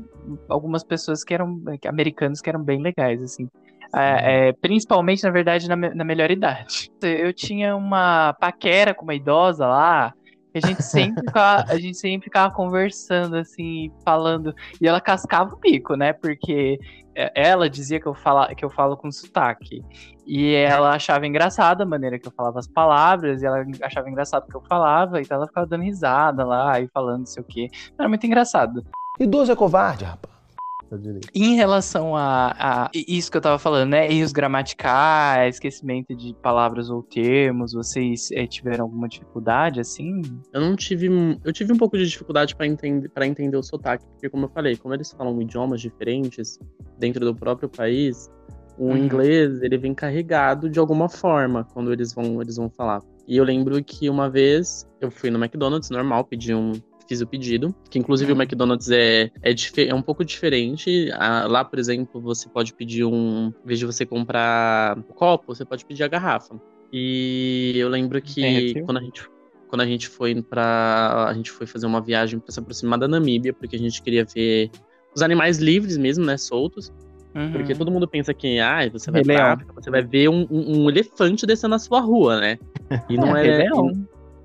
algumas 0.48 0.84
pessoas 0.84 1.24
que 1.24 1.32
eram 1.32 1.60
americanos 1.86 2.40
que 2.40 2.48
eram 2.48 2.62
bem 2.62 2.80
legais, 2.80 3.22
assim. 3.22 3.48
É, 3.94 4.48
é, 4.48 4.52
principalmente, 4.52 5.24
na 5.24 5.30
verdade, 5.30 5.68
na, 5.68 5.76
na 5.76 6.04
melhor 6.04 6.30
idade. 6.30 6.90
Eu 7.02 7.32
tinha 7.32 7.74
uma 7.74 8.34
paquera 8.34 8.94
com 8.94 9.04
uma 9.04 9.14
idosa 9.14 9.66
lá. 9.66 10.12
A 10.54 10.66
gente 10.66 10.82
sempre 10.82 11.22
ficava, 11.26 11.64
a 11.68 11.78
gente 11.78 11.96
sempre 11.96 12.24
ficava 12.24 12.54
conversando, 12.54 13.36
assim, 13.36 13.90
falando. 14.04 14.54
E 14.80 14.86
ela 14.86 15.00
cascava 15.00 15.54
o 15.54 15.58
bico, 15.58 15.94
né? 15.94 16.12
Porque 16.12 16.78
é, 17.14 17.32
ela 17.34 17.68
dizia 17.70 17.98
que 17.98 18.06
eu, 18.06 18.14
fala, 18.14 18.54
que 18.54 18.64
eu 18.64 18.70
falo 18.70 18.96
com 18.96 19.10
sotaque. 19.10 19.82
E 20.28 20.52
ela 20.54 20.94
achava 20.94 21.26
engraçada 21.26 21.84
a 21.84 21.86
maneira 21.86 22.18
que 22.18 22.28
eu 22.28 22.32
falava 22.32 22.58
as 22.58 22.68
palavras, 22.68 23.40
e 23.40 23.46
ela 23.46 23.64
achava 23.80 24.10
engraçado 24.10 24.44
o 24.44 24.46
que 24.46 24.56
eu 24.56 24.62
falava, 24.68 25.22
então 25.22 25.38
ela 25.38 25.46
ficava 25.46 25.66
dando 25.66 25.84
risada 25.84 26.44
lá 26.44 26.78
e 26.78 26.86
falando 26.88 27.20
não 27.20 27.26
sei 27.26 27.42
o 27.42 27.46
quê. 27.46 27.68
Era 27.98 28.10
muito 28.10 28.26
engraçado. 28.26 28.84
Idoso 29.18 29.50
é 29.50 29.56
covarde, 29.56 30.04
rapaz. 30.04 30.38
Em 31.34 31.54
relação 31.54 32.16
a, 32.16 32.54
a, 32.58 32.90
isso 32.94 33.30
que 33.30 33.36
eu 33.36 33.40
tava 33.40 33.58
falando, 33.58 33.90
né? 33.90 34.10
Erros 34.10 34.32
gramaticais, 34.32 35.56
esquecimento 35.56 36.14
de 36.14 36.34
palavras 36.42 36.88
ou 36.88 37.02
termos, 37.02 37.74
vocês 37.74 38.30
é, 38.32 38.46
tiveram 38.46 38.84
alguma 38.84 39.06
dificuldade 39.06 39.80
assim? 39.80 40.22
Eu 40.52 40.62
não 40.62 40.76
tive. 40.76 41.08
Eu 41.44 41.52
tive 41.52 41.72
um 41.72 41.76
pouco 41.76 41.98
de 41.98 42.06
dificuldade 42.06 42.56
para 42.56 42.66
entender, 42.66 43.08
pra 43.10 43.26
entender 43.26 43.56
o 43.56 43.62
sotaque, 43.62 44.04
porque, 44.06 44.30
como 44.30 44.46
eu 44.46 44.48
falei, 44.48 44.76
como 44.76 44.94
eles 44.94 45.12
falam 45.12 45.40
idiomas 45.42 45.80
diferentes 45.82 46.58
dentro 46.98 47.22
do 47.22 47.34
próprio 47.34 47.68
país, 47.68 48.30
o 48.78 48.86
uhum. 48.86 48.96
inglês 48.96 49.60
ele 49.62 49.76
vem 49.76 49.92
carregado 49.92 50.70
de 50.70 50.78
alguma 50.78 51.08
forma 51.08 51.66
quando 51.72 51.92
eles 51.92 52.14
vão, 52.14 52.40
eles 52.40 52.56
vão 52.56 52.70
falar. 52.70 53.02
E 53.26 53.36
eu 53.36 53.44
lembro 53.44 53.82
que 53.82 54.08
uma 54.08 54.30
vez 54.30 54.88
eu 55.00 55.10
fui 55.10 55.30
no 55.30 55.38
McDonald's 55.38 55.90
normal, 55.90 56.24
pedi 56.24 56.54
um, 56.54 56.72
fiz 57.08 57.20
o 57.20 57.26
pedido, 57.26 57.74
que 57.90 57.98
inclusive 57.98 58.30
uhum. 58.30 58.38
o 58.38 58.42
McDonald's 58.42 58.90
é, 58.90 59.30
é, 59.42 59.54
é, 59.88 59.94
um 59.94 60.02
pouco 60.02 60.24
diferente. 60.24 61.10
Ah, 61.12 61.46
lá, 61.48 61.64
por 61.64 61.78
exemplo, 61.78 62.20
você 62.20 62.48
pode 62.48 62.72
pedir 62.74 63.04
um. 63.04 63.52
Em 63.64 63.66
vez 63.66 63.78
de 63.78 63.86
você 63.86 64.06
comprar 64.06 64.98
o 64.98 65.14
copo, 65.14 65.54
você 65.54 65.64
pode 65.64 65.84
pedir 65.84 66.04
a 66.04 66.08
garrafa. 66.08 66.60
E 66.92 67.74
eu 67.76 67.88
lembro 67.88 68.20
que 68.22 68.80
quando 68.84 68.98
a 68.98 69.02
gente 69.02 69.28
quando 69.68 69.82
a 69.82 69.86
gente 69.86 70.08
foi 70.08 70.40
para 70.40 71.26
a 71.28 71.34
gente 71.34 71.50
foi 71.50 71.66
fazer 71.66 71.86
uma 71.86 72.00
viagem 72.00 72.38
para 72.38 72.50
se 72.50 72.58
aproximar 72.58 72.98
da 72.98 73.06
Namíbia, 73.06 73.52
porque 73.52 73.76
a 73.76 73.78
gente 73.78 74.00
queria 74.02 74.24
ver 74.24 74.70
os 75.14 75.22
animais 75.22 75.58
livres 75.58 75.96
mesmo, 75.96 76.24
né, 76.24 76.36
soltos. 76.36 76.92
Uhum. 77.34 77.52
Porque 77.52 77.74
todo 77.74 77.90
mundo 77.90 78.08
pensa 78.08 78.32
que, 78.32 78.58
ah, 78.58 78.88
você 78.90 79.10
vai 79.10 79.22
pra 79.22 79.52
África, 79.52 79.72
você 79.74 79.90
vai 79.90 80.02
ver 80.02 80.28
um, 80.28 80.46
um, 80.50 80.82
um, 80.82 80.90
elefante 80.90 81.46
descendo 81.46 81.70
na 81.70 81.78
sua 81.78 82.00
rua, 82.00 82.40
né? 82.40 82.58
E 83.08 83.16
não 83.16 83.36
é, 83.36 83.66
é 83.66 83.70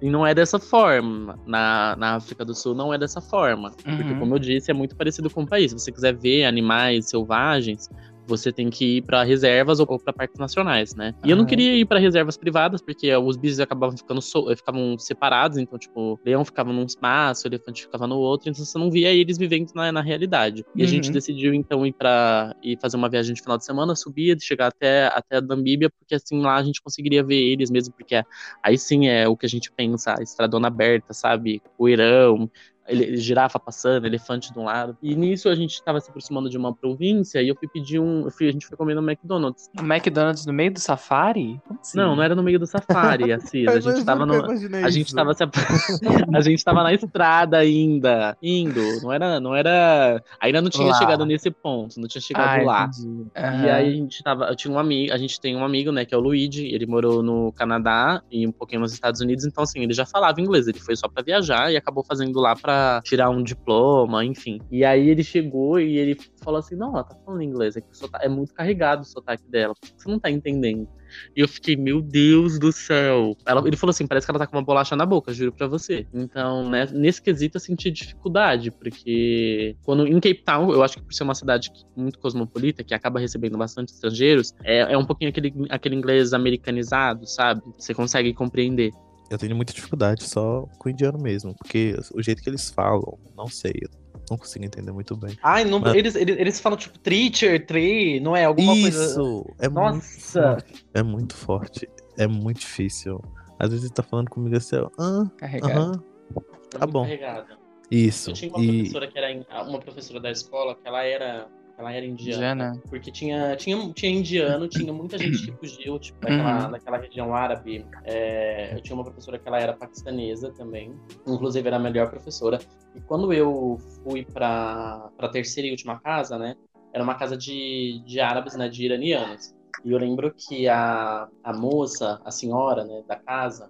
e 0.02 0.10
não 0.10 0.28
é 0.28 0.36
dessa 0.36 0.60
forma. 0.60 1.40
Na, 1.48 1.96
na 1.98 2.16
África 2.16 2.44
do 2.44 2.54
Sul 2.54 2.76
não 2.76 2.94
é 2.94 2.98
dessa 2.98 3.22
forma. 3.22 3.72
Uhum. 3.88 3.98
Porque, 3.98 4.14
como 4.16 4.36
eu 4.36 4.40
disse, 4.40 4.70
é 4.70 4.74
muito 4.74 4.98
parecido 4.98 5.30
com 5.30 5.44
o 5.44 5.48
país. 5.48 5.72
Se 5.72 5.80
você 5.80 5.92
quiser 5.94 6.14
ver 6.14 6.44
animais 6.44 7.08
selvagens, 7.10 7.90
você 8.28 8.52
tem 8.52 8.70
que 8.70 8.98
ir 8.98 9.02
para 9.02 9.24
reservas 9.24 9.80
ou 9.80 9.88
para 10.00 10.14
parques 10.14 10.40
nacionais, 10.40 10.96
né? 10.96 11.14
E 11.24 11.30
eu 11.30 11.36
não 11.36 11.46
queria 11.46 11.76
ir 11.76 11.86
para 11.86 12.00
reservas 12.00 12.38
privadas 12.38 12.82
porque 12.82 13.14
os 13.16 13.38
bichos 13.38 13.60
acabavam 13.60 13.98
ficando 13.98 14.22
so 14.22 14.48
ficavam 14.56 14.98
separados, 14.98 15.58
então 15.58 15.78
tipo, 15.78 16.20
leão 16.26 16.44
ficava 16.46 16.72
num 16.72 16.86
espaço, 16.86 17.48
elefante 17.48 17.84
ficava 17.84 18.08
no 18.08 18.18
outro, 18.18 18.50
então 18.50 18.64
você 18.64 18.78
não 18.78 18.90
via 18.90 19.12
eles 19.12 19.38
vivendo 19.38 19.72
na, 19.74 19.92
na 19.92 20.02
realidade. 20.02 20.66
E 20.76 20.82
uhum. 20.82 20.88
a 20.88 20.90
gente 20.90 21.08
uhum. 21.08 21.14
decidiu 21.14 21.54
então 21.54 21.86
ir 21.86 21.94
para 21.94 22.56
ir 22.64 22.78
fazer 22.80 22.98
uma 22.98 23.10
viagem 23.10 23.34
de 23.34 23.42
final 23.42 23.58
de 23.58 23.66
semana, 23.66 23.96
subir, 23.96 24.40
chegar 24.42 24.68
até 24.68 25.08
até 25.08 25.38
a 25.38 25.42
Namíbia, 25.42 25.90
porque 25.90 26.16
assim 26.16 26.40
lá 26.42 26.56
a 26.56 26.64
gente 26.64 26.82
conseguiria 26.82 27.24
ver 27.24 27.36
eles 27.36 27.70
mesmo, 27.70 27.94
porque 27.94 28.22
aí 28.62 28.78
sim 28.78 29.08
é 29.08 29.28
o 29.28 29.36
que 29.36 29.46
a 29.46 29.50
gente 29.50 29.72
pensa, 29.72 30.16
a 30.18 30.24
estradona 30.24 30.68
aberta, 30.68 31.14
sabe? 31.14 31.62
O 31.78 31.90
Irão, 31.90 32.50
ele, 32.88 33.18
girafa 33.18 33.60
passando, 33.60 34.06
elefante 34.06 34.52
de 34.52 34.60
um 34.60 34.64
lado. 34.64 34.98
E 35.02 35.16
nisso 35.16 35.50
a 35.50 35.56
gente 35.56 35.74
estava 35.74 36.00
se 36.00 36.10
aproximando 36.10 36.50
de 36.50 36.58
uma 36.58 36.74
província 36.74 37.42
e 37.42 37.48
eu 37.48 37.56
fui 37.56 37.68
pedir 37.68 38.00
um. 38.00 38.30
Fui, 38.30 38.50
a 38.50 38.52
gente 38.52 38.68
foi 38.68 38.78
comer 38.78 38.96
no 38.96 39.02
McDonald's. 39.02 39.70
O 39.80 39.84
McDonald's 39.84 40.46
no 40.46 40.54
meio 40.54 40.74
do 40.74 40.80
safari? 40.80 41.62
Assim? 41.80 41.98
Não, 41.98 42.16
não 42.16 42.24
era 42.24 42.36
no 42.36 42.44
meio 42.44 42.60
do 42.60 42.68
safari, 42.68 43.32
assim. 43.34 43.68
a 43.68 43.80
gente 43.80 44.04
tava 44.04 44.26
no. 44.26 44.46
A 44.84 44.90
gente 44.90 45.14
tava 45.14 45.34
se, 45.34 45.44
a 46.34 46.42
gente 46.42 46.64
tava 46.64 46.84
na 46.84 46.94
estrada 46.94 47.58
ainda. 47.58 48.38
Indo. 48.42 48.82
Não 49.02 49.12
era. 49.12 49.40
Não 49.40 49.56
era. 49.56 50.22
Ainda 50.40 50.62
não 50.62 50.70
tinha 50.70 50.88
lá. 50.88 50.98
chegado 50.98 51.26
nesse 51.26 51.50
ponto, 51.50 52.00
não 52.00 52.08
tinha 52.08 52.22
chegado 52.22 52.62
ah, 52.62 52.64
lá. 52.64 52.90
Uhum. 53.00 53.28
E 53.36 53.70
aí 53.70 53.88
a 53.88 53.96
gente 53.96 54.22
tava. 54.22 54.46
Eu 54.46 54.56
tinha 54.56 54.74
um 54.74 54.80
amigo, 54.80 55.14
a 55.14 55.18
gente 55.18 55.40
tem 55.40 55.56
um 55.56 55.64
amigo, 55.64 55.92
né, 55.92 56.06
que 56.06 56.14
é 56.14 56.18
o 56.18 56.22
Luigi. 56.22 56.68
Ele 56.68 56.86
morou 56.86 57.24
no 57.24 57.52
Canadá 57.54 58.22
e 58.30 58.46
um 58.46 58.52
pouquinho 58.52 58.82
nos 58.82 58.94
Estados 58.94 59.22
Unidos, 59.22 59.46
então 59.46 59.64
assim, 59.64 59.82
ele 59.82 59.94
já 59.94 60.06
falava 60.06 60.42
inglês. 60.42 60.68
Ele 60.68 60.80
foi 60.80 60.96
só 60.96 61.08
para 61.08 61.24
viajar 61.24 61.72
e 61.72 61.78
acabou 61.78 62.04
fazendo 62.04 62.40
lá 62.40 62.56
pra 62.56 62.73
para 62.74 63.02
tirar 63.04 63.30
um 63.30 63.44
diploma, 63.44 64.26
enfim. 64.26 64.60
E 64.72 64.84
aí 64.84 65.10
ele 65.10 65.24
chegou 65.24 65.80
e 65.80 65.98
ele 65.98 66.18
falou 66.44 66.60
assim: 66.60 66.76
Não, 66.76 66.90
ela 66.94 67.04
tá 67.04 67.16
falando 67.24 67.44
inglês, 67.44 67.78
é, 67.78 67.82
que 67.82 67.88
é 68.22 68.30
muito 68.30 68.54
carregado 68.54 69.02
o 69.02 69.06
sotaque 69.06 69.48
dela, 69.48 69.74
você 69.96 70.10
não 70.10 70.20
tá 70.20 70.32
entendendo. 70.32 70.88
E 71.36 71.42
eu 71.42 71.48
fiquei, 71.48 71.76
meu 71.76 72.02
Deus 72.02 72.58
do 72.58 72.72
céu. 72.72 73.38
Ela, 73.46 73.66
ele 73.68 73.78
falou 73.78 73.92
assim: 73.92 74.08
parece 74.08 74.26
que 74.26 74.32
ela 74.32 74.40
tá 74.40 74.48
com 74.48 74.58
uma 74.58 74.64
bolacha 74.64 74.96
na 74.96 75.06
boca, 75.06 75.32
juro 75.32 75.52
pra 75.52 75.68
você. 75.68 76.08
Então, 76.12 76.68
né, 76.70 76.88
nesse 76.92 77.22
quesito 77.22 77.58
eu 77.58 77.62
senti 77.62 77.92
dificuldade, 77.92 78.72
porque 78.72 79.76
quando 79.84 80.08
em 80.08 80.20
Cape 80.20 80.44
Town, 80.44 80.72
eu 80.72 80.82
acho 80.82 80.98
que 80.98 81.04
por 81.04 81.14
ser 81.14 81.24
uma 81.24 81.36
cidade 81.36 81.72
muito 81.96 82.18
cosmopolita, 82.18 82.84
que 82.84 82.96
acaba 82.96 83.20
recebendo 83.20 83.58
bastante 83.58 83.90
estrangeiros, 83.90 84.54
é, 84.64 84.94
é 84.94 84.98
um 84.98 85.06
pouquinho 85.06 85.30
aquele, 85.30 85.54
aquele 85.70 85.96
inglês 85.96 86.34
americanizado, 86.34 87.28
sabe? 87.28 87.62
Você 87.78 87.94
consegue 87.94 88.34
compreender. 88.34 88.92
Eu 89.34 89.40
tenho 89.40 89.56
muita 89.56 89.74
dificuldade 89.74 90.24
só 90.24 90.68
com 90.78 90.88
o 90.88 90.92
indiano 90.92 91.18
mesmo, 91.18 91.56
porque 91.56 91.96
o 92.14 92.22
jeito 92.22 92.44
que 92.44 92.50
eles 92.50 92.70
falam, 92.70 93.18
não 93.36 93.48
sei, 93.48 93.74
eu 93.82 93.90
não 94.30 94.38
consigo 94.38 94.64
entender 94.64 94.92
muito 94.92 95.18
bem. 95.18 95.36
Ai, 95.42 95.66
não, 95.66 95.80
Mas... 95.80 95.96
eles, 95.96 96.16
eles, 96.16 96.38
eles 96.38 96.60
falam 96.60 96.78
tipo 96.78 97.00
teacher, 97.00 97.66
tree, 97.66 98.20
não 98.20 98.36
é? 98.36 98.46
Alguma 98.46 98.74
Isso, 98.74 98.82
coisa. 98.84 99.06
Isso! 99.06 99.46
É 99.60 99.70
Nossa! 99.70 100.52
Muito 100.52 100.86
é 100.94 101.04
muito 101.04 101.36
forte. 101.36 101.90
É 102.18 102.28
muito 102.28 102.60
difícil. 102.60 103.20
Às 103.58 103.70
vezes 103.70 103.86
ele 103.86 103.94
tá 103.94 104.04
falando 104.04 104.30
comigo 104.30 104.56
assim, 104.56 104.76
ah, 105.00 105.24
carregado. 105.38 105.98
Uh 106.36 106.40
-huh, 106.40 106.70
tá 106.70 106.86
bom. 106.86 107.02
Carregado. 107.02 107.58
Isso. 107.90 108.30
Eu 108.30 108.34
tinha 108.36 108.52
uma 108.52 108.64
e... 108.64 108.68
professora 108.68 109.08
que 109.08 109.18
era 109.18 109.64
uma 109.64 109.80
professora 109.80 110.20
da 110.20 110.32
escola 110.32 110.76
que 110.76 110.88
ela 110.88 111.04
era 111.04 111.48
ela 111.78 111.92
era 111.92 112.06
indiana. 112.06 112.54
indiana. 112.54 112.82
Porque 112.90 113.12
tinha, 113.12 113.56
tinha, 113.56 113.92
tinha 113.94 114.12
indiano, 114.12 114.68
tinha 114.68 114.94
muita 114.94 115.18
gente 115.18 115.46
que 115.46 115.52
fugiu, 115.58 116.00
tipo, 116.00 116.20
daquela, 116.20 116.66
uhum. 116.66 116.72
daquela 116.72 116.98
região 116.98 117.36
árabe. 117.36 117.86
É, 118.04 118.76
eu 118.76 118.82
tinha 118.82 118.96
uma 118.96 119.04
professora 119.04 119.40
que 119.40 119.48
ela 119.48 119.60
era 119.60 119.74
paquistanesa 119.74 120.52
também. 120.52 120.94
Inclusive, 121.28 121.68
era 121.68 121.78
a 121.78 121.80
melhor 121.80 122.10
professora. 122.10 122.60
E 122.96 123.02
quando 123.02 123.34
eu 123.34 123.78
fui 124.04 124.26
pra, 124.26 125.10
pra 125.18 125.30
terceira 125.30 125.68
e 125.68 125.72
última 125.72 126.00
casa, 126.00 126.38
né? 126.38 126.56
Era 126.94 127.04
uma 127.04 127.16
casa 127.16 127.36
de, 127.36 128.04
de 128.06 128.20
árabes, 128.20 128.56
né? 128.56 128.70
De 128.70 128.86
iranianos. 128.86 129.54
E 129.84 129.92
eu 129.92 129.98
lembro 129.98 130.34
que 130.34 130.68
a, 130.68 131.28
a 131.44 131.54
moça, 131.54 132.22
a 132.24 132.32
senhora, 132.32 132.86
né, 132.86 133.04
da 133.08 133.18
casa, 133.18 133.70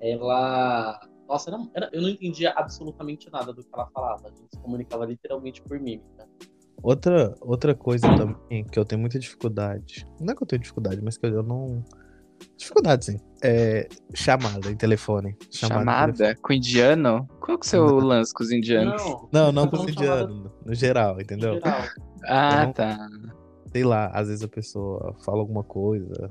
ela 0.00 1.00
nossa, 1.26 1.50
era, 1.50 1.58
era, 1.74 1.90
eu 1.92 2.02
não 2.02 2.08
entendia 2.08 2.52
absolutamente 2.54 3.30
nada 3.32 3.52
do 3.52 3.62
que 3.62 3.68
ela 3.72 3.86
falava. 3.86 4.28
A 4.28 4.30
gente 4.30 4.50
se 4.52 4.60
comunicava 4.60 5.06
literalmente 5.06 5.62
por 5.62 5.80
mímica. 5.80 6.28
Outra, 6.84 7.34
outra 7.40 7.74
coisa 7.74 8.06
também 8.14 8.62
que 8.62 8.78
eu 8.78 8.84
tenho 8.84 9.00
muita 9.00 9.18
dificuldade. 9.18 10.06
Não 10.20 10.34
é 10.34 10.36
que 10.36 10.42
eu 10.42 10.46
tenho 10.46 10.60
dificuldade, 10.60 11.00
mas 11.02 11.16
que 11.16 11.24
eu 11.24 11.42
não. 11.42 11.82
Dificuldade, 12.58 13.06
sim. 13.06 13.20
É 13.42 13.88
chamada 14.12 14.70
em 14.70 14.76
telefone. 14.76 15.34
Chamada, 15.50 15.80
chamada 15.80 16.12
telefone. 16.12 16.42
com 16.42 16.52
indiano? 16.52 17.28
Qual 17.40 17.58
que 17.58 17.64
é 17.64 17.68
o 17.68 17.70
seu 17.70 17.86
não. 17.86 18.06
lance 18.06 18.34
com 18.34 18.42
os 18.42 18.52
indianos? 18.52 19.02
Não, 19.02 19.28
não, 19.32 19.52
não 19.52 19.66
com 19.66 19.76
os 19.76 19.88
indianos. 19.88 20.36
Chamada... 20.36 20.52
No 20.66 20.74
geral, 20.74 21.20
entendeu? 21.22 21.54
No 21.54 21.60
geral. 21.60 21.82
Ah, 22.26 22.66
não, 22.66 22.72
tá. 22.74 23.08
Sei 23.72 23.82
lá, 23.82 24.08
às 24.08 24.28
vezes 24.28 24.44
a 24.44 24.48
pessoa 24.48 25.16
fala 25.24 25.38
alguma 25.38 25.64
coisa. 25.64 26.30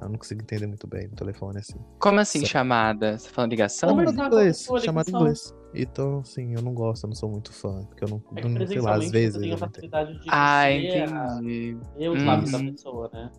Eu 0.00 0.08
não 0.08 0.16
consigo 0.16 0.40
entender 0.40 0.66
muito 0.66 0.86
bem 0.86 1.08
no 1.08 1.14
telefone 1.14 1.58
assim. 1.58 1.78
Como 1.98 2.18
assim, 2.20 2.40
Só... 2.40 2.46
chamada? 2.46 3.18
Você 3.18 3.28
tá 3.28 3.34
falando 3.34 3.50
ligação? 3.50 3.90
Chamada 3.90 4.10
em 4.10 4.26
inglês. 4.26 4.66
Chamada 4.82 5.10
em 5.10 5.14
inglês. 5.14 5.54
Então, 5.74 6.20
assim, 6.20 6.54
eu 6.54 6.62
não 6.62 6.74
gosto, 6.74 7.04
eu 7.04 7.08
não 7.08 7.14
sou 7.14 7.30
muito 7.30 7.52
fã. 7.52 7.84
Porque 7.84 8.04
eu 8.04 8.08
não, 8.08 8.22
é 8.36 8.48
não 8.48 8.66
sei 8.66 8.80
lá, 8.80 8.94
às 8.94 9.10
vezes. 9.10 9.40
Tem 9.40 9.52
a 9.52 9.56
facilidade 9.56 10.18
de 10.18 10.26
ah, 10.28 10.72
entendi. 10.72 11.76
Eu 11.96 12.12
hum. 12.12 12.26
da 12.26 12.58
pessoa, 12.58 13.10
né? 13.12 13.30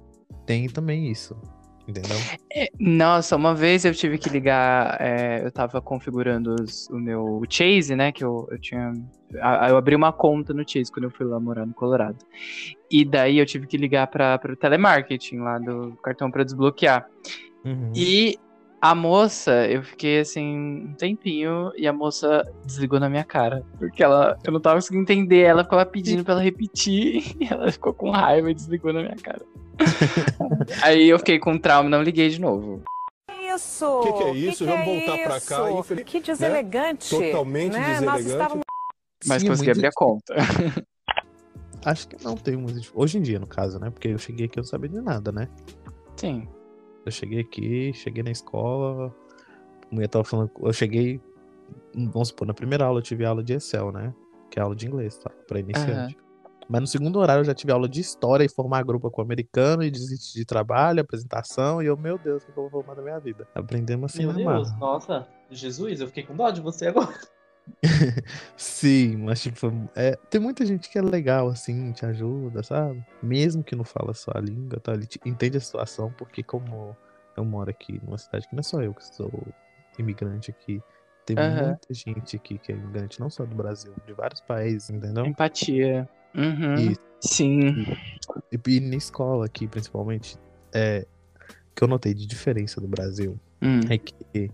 Tem 0.46 0.68
também 0.68 1.12
isso. 1.12 1.36
Entendeu? 1.88 2.18
É, 2.54 2.70
nossa, 2.80 3.36
uma 3.36 3.56
vez 3.56 3.84
eu 3.84 3.94
tive 3.94 4.18
que 4.18 4.30
ligar, 4.30 4.98
é, 5.02 5.44
eu 5.44 5.52
tava 5.52 5.82
configurando 5.82 6.56
os, 6.62 6.88
o 6.90 6.96
meu 6.96 7.42
Chase, 7.50 7.96
né? 7.96 8.12
Que 8.12 8.24
eu, 8.24 8.48
eu 8.52 8.60
tinha. 8.60 8.94
Eu 9.34 9.78
abri 9.78 9.96
uma 9.96 10.14
conta 10.14 10.54
no 10.54 10.68
Chase 10.68 10.92
quando 10.92 11.06
eu 11.06 11.12
fui 11.12 11.26
lá 11.26 11.40
morar 11.40 11.66
no 11.66 11.74
Colorado. 11.74 12.18
E 12.90 13.04
daí 13.04 13.40
eu 13.40 13.46
tive 13.46 13.68
que 13.68 13.78
ligar 13.78 14.08
para 14.08 14.40
o 14.50 14.56
telemarketing 14.56 15.40
lá 15.40 15.58
do 15.58 15.98
cartão 16.04 16.30
para 16.30 16.44
desbloquear. 16.44 17.08
Uhum. 17.66 17.92
E 17.96 18.38
a 18.82 18.96
moça, 18.96 19.68
eu 19.68 19.84
fiquei 19.84 20.22
assim 20.22 20.44
um 20.90 20.94
tempinho 20.96 21.72
e 21.78 21.88
a 21.88 21.94
moça 21.94 22.44
desligou 22.66 23.00
na 23.00 23.08
minha 23.08 23.24
cara. 23.24 23.64
Porque 23.78 24.04
ela, 24.04 24.36
eu 24.44 24.52
não 24.52 24.60
tava 24.60 24.78
conseguindo 24.78 25.04
entender, 25.04 25.42
ela 25.42 25.64
ficava 25.64 25.86
pedindo 25.86 26.24
pra 26.24 26.34
ela 26.34 26.42
repetir 26.42 27.36
e 27.40 27.48
ela 27.48 27.72
ficou 27.72 27.94
com 27.94 28.10
raiva 28.10 28.50
e 28.50 28.56
desligou 28.56 28.92
na 28.92 29.04
minha 29.04 29.16
cara. 29.18 29.46
Aí 30.82 31.08
eu 31.08 31.20
fiquei 31.20 31.38
com 31.38 31.60
trauma 31.60 31.88
e 31.88 31.92
não 31.92 32.02
liguei 32.02 32.30
de 32.30 32.42
novo. 32.42 32.82
Isso! 33.40 33.86
O 33.86 34.02
que, 34.02 34.14
que, 34.14 34.24
é 34.24 34.34
isso? 34.34 34.66
Que 34.66 34.72
Vamos 34.72 34.88
é 34.88 35.06
voltar 35.06 35.18
para 35.24 35.42
cá. 35.42 35.72
Infeliz... 35.72 36.06
Que 36.06 36.20
deselegante. 36.20 37.16
Né? 37.16 37.32
Totalmente 37.32 37.74
né? 37.74 37.94
deselegante. 37.94 38.30
Estávamos... 38.30 38.66
Mas 39.28 39.42
Sim, 39.42 39.48
consegui 39.50 39.68
muito... 39.68 39.78
abrir 39.78 39.88
a 39.88 39.92
conta. 39.94 40.36
Acho 41.86 42.08
que 42.08 42.24
não 42.24 42.36
tem 42.36 42.58
muito. 42.58 42.92
Hoje 42.96 43.20
em 43.20 43.22
dia, 43.22 43.38
no 43.38 43.48
caso, 43.48 43.80
né? 43.80 43.92
Porque 43.92 44.08
eu 44.08 44.18
cheguei 44.18 44.48
aqui 44.48 44.58
e 44.58 44.62
não 44.62 44.64
sabia 44.64 44.90
de 44.90 45.02
nada, 45.02 45.32
né? 45.32 45.48
Sim. 46.16 46.48
Eu 47.06 47.12
cheguei 47.12 47.42
aqui, 47.42 47.92
cheguei 47.94 48.24
na 48.24 48.32
escola, 48.32 49.14
a 49.90 49.96
mulher 49.96 50.08
tava 50.08 50.24
falando. 50.24 50.52
Eu 50.62 50.74
cheguei 50.74 51.22
vamos 51.94 52.30
supor, 52.30 52.48
na 52.48 52.54
primeira 52.54 52.86
aula 52.86 53.00
eu 53.00 53.04
tive 53.04 53.26
aula 53.26 53.44
de 53.44 53.54
Excel, 53.54 53.92
né? 53.92 54.14
Que 54.50 54.60
é 54.60 54.62
aula 54.62 54.76
de 54.76 54.88
inglês, 54.88 55.18
tá? 55.18 55.30
Pra 55.48 55.60
iniciante. 55.60 56.16
Uhum. 56.16 56.22
Mas 56.70 56.82
no 56.82 56.88
segundo 56.88 57.20
horário 57.20 57.42
eu 57.42 57.46
já 57.46 57.54
tive 57.54 57.72
aula 57.72 57.88
de 57.88 58.00
história 58.00 58.46
e 58.46 58.50
formar 58.50 58.84
grupo 58.84 59.10
com 59.12 59.22
o 59.22 59.26
americano 59.26 59.84
e 59.84 59.92
desistir 59.92 60.40
de 60.40 60.46
trabalho, 60.46 61.02
apresentação. 61.02 61.82
E 61.82 61.88
eu, 61.88 61.98
meu 61.98 62.18
Deus, 62.18 62.44
o 62.44 62.46
que 62.46 62.52
eu 62.52 62.64
vou 62.64 62.70
formar 62.70 62.94
da 62.96 63.02
minha 63.02 63.20
vida? 63.20 63.48
Aprendemos 63.54 64.14
assim 64.14 64.26
Meu 64.26 64.34
Deus, 64.34 64.70
marra. 64.70 64.80
nossa, 64.80 65.28
Jesus, 65.50 66.00
eu 66.00 66.08
fiquei 66.08 66.24
com 66.24 66.36
dó 66.36 66.50
de 66.50 66.62
você 66.62 66.88
agora. 66.88 67.14
Sim, 68.58 69.18
mas 69.18 69.42
tipo, 69.42 69.68
é, 69.96 70.18
tem 70.30 70.40
muita 70.42 70.66
gente 70.66 70.90
que 70.90 70.98
é 70.98 71.02
legal, 71.02 71.50
assim, 71.50 71.92
te 71.92 72.06
ajuda, 72.06 72.64
sabe? 72.64 73.04
Mesmo 73.22 73.64
que 73.64 73.76
não 73.76 73.84
fala 73.84 74.14
só 74.14 74.32
a 74.36 74.40
língua, 74.40 74.80
tá? 74.80 74.94
Ele 74.94 75.06
te, 75.06 75.20
entende 75.26 75.58
a 75.58 75.62
situação, 75.62 76.12
porque 76.18 76.44
como 76.44 76.96
eu 77.36 77.46
moro 77.46 77.70
aqui 77.70 78.00
numa 78.04 78.18
cidade 78.18 78.48
que 78.48 78.56
não 78.56 78.62
é 78.62 78.64
só 78.64 78.82
eu 78.82 78.94
que 78.94 79.06
sou 79.06 79.32
imigrante 79.98 80.52
aqui, 80.52 80.82
tem 81.26 81.38
uhum. 81.38 81.68
muita 81.68 81.94
gente 81.94 82.36
aqui 82.36 82.58
que 82.58 82.72
é 82.72 82.76
imigrante, 82.76 83.20
não 83.20 83.30
só 83.30 83.46
do 83.46 83.56
Brasil, 83.56 83.94
de 84.06 84.14
vários 84.14 84.42
países, 84.42 84.90
entendeu? 84.90 85.26
Empatia. 85.26 86.10
Uhum. 86.36 86.76
E, 86.76 86.98
Sim. 87.20 87.86
E, 88.52 88.60
e, 88.68 88.80
na 88.80 88.96
escola 88.96 89.46
aqui, 89.46 89.68
principalmente, 89.68 90.38
é, 90.74 91.06
que 91.76 91.84
eu 91.84 91.88
notei 91.88 92.14
de 92.14 92.26
diferença 92.26 92.82
do 92.82 92.88
Brasil 92.88 93.40
hum. 93.62 93.80
é 93.90 93.98
que 93.98 94.52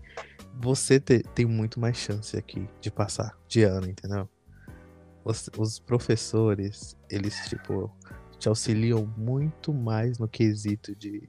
você 0.60 0.98
te, 0.98 1.22
tem 1.34 1.46
muito 1.46 1.78
mais 1.78 1.96
chance 1.96 2.36
aqui 2.36 2.68
de 2.80 2.90
passar 2.90 3.38
de 3.46 3.62
ano, 3.62 3.88
entendeu? 3.88 4.28
Os, 5.24 5.48
os 5.56 5.78
professores, 5.78 6.96
eles, 7.08 7.34
tipo, 7.48 7.90
te 8.38 8.48
auxiliam 8.48 9.06
muito 9.16 9.72
mais 9.72 10.18
no 10.18 10.26
quesito 10.26 10.94
de 10.96 11.28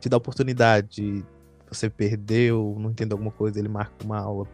te 0.00 0.08
dar 0.08 0.18
oportunidade. 0.18 1.24
Você 1.70 1.88
perdeu, 1.88 2.76
não 2.78 2.90
entendeu 2.90 3.14
alguma 3.14 3.30
coisa, 3.32 3.58
ele 3.58 3.68
marca 3.68 4.04
uma 4.04 4.18
aula 4.18 4.46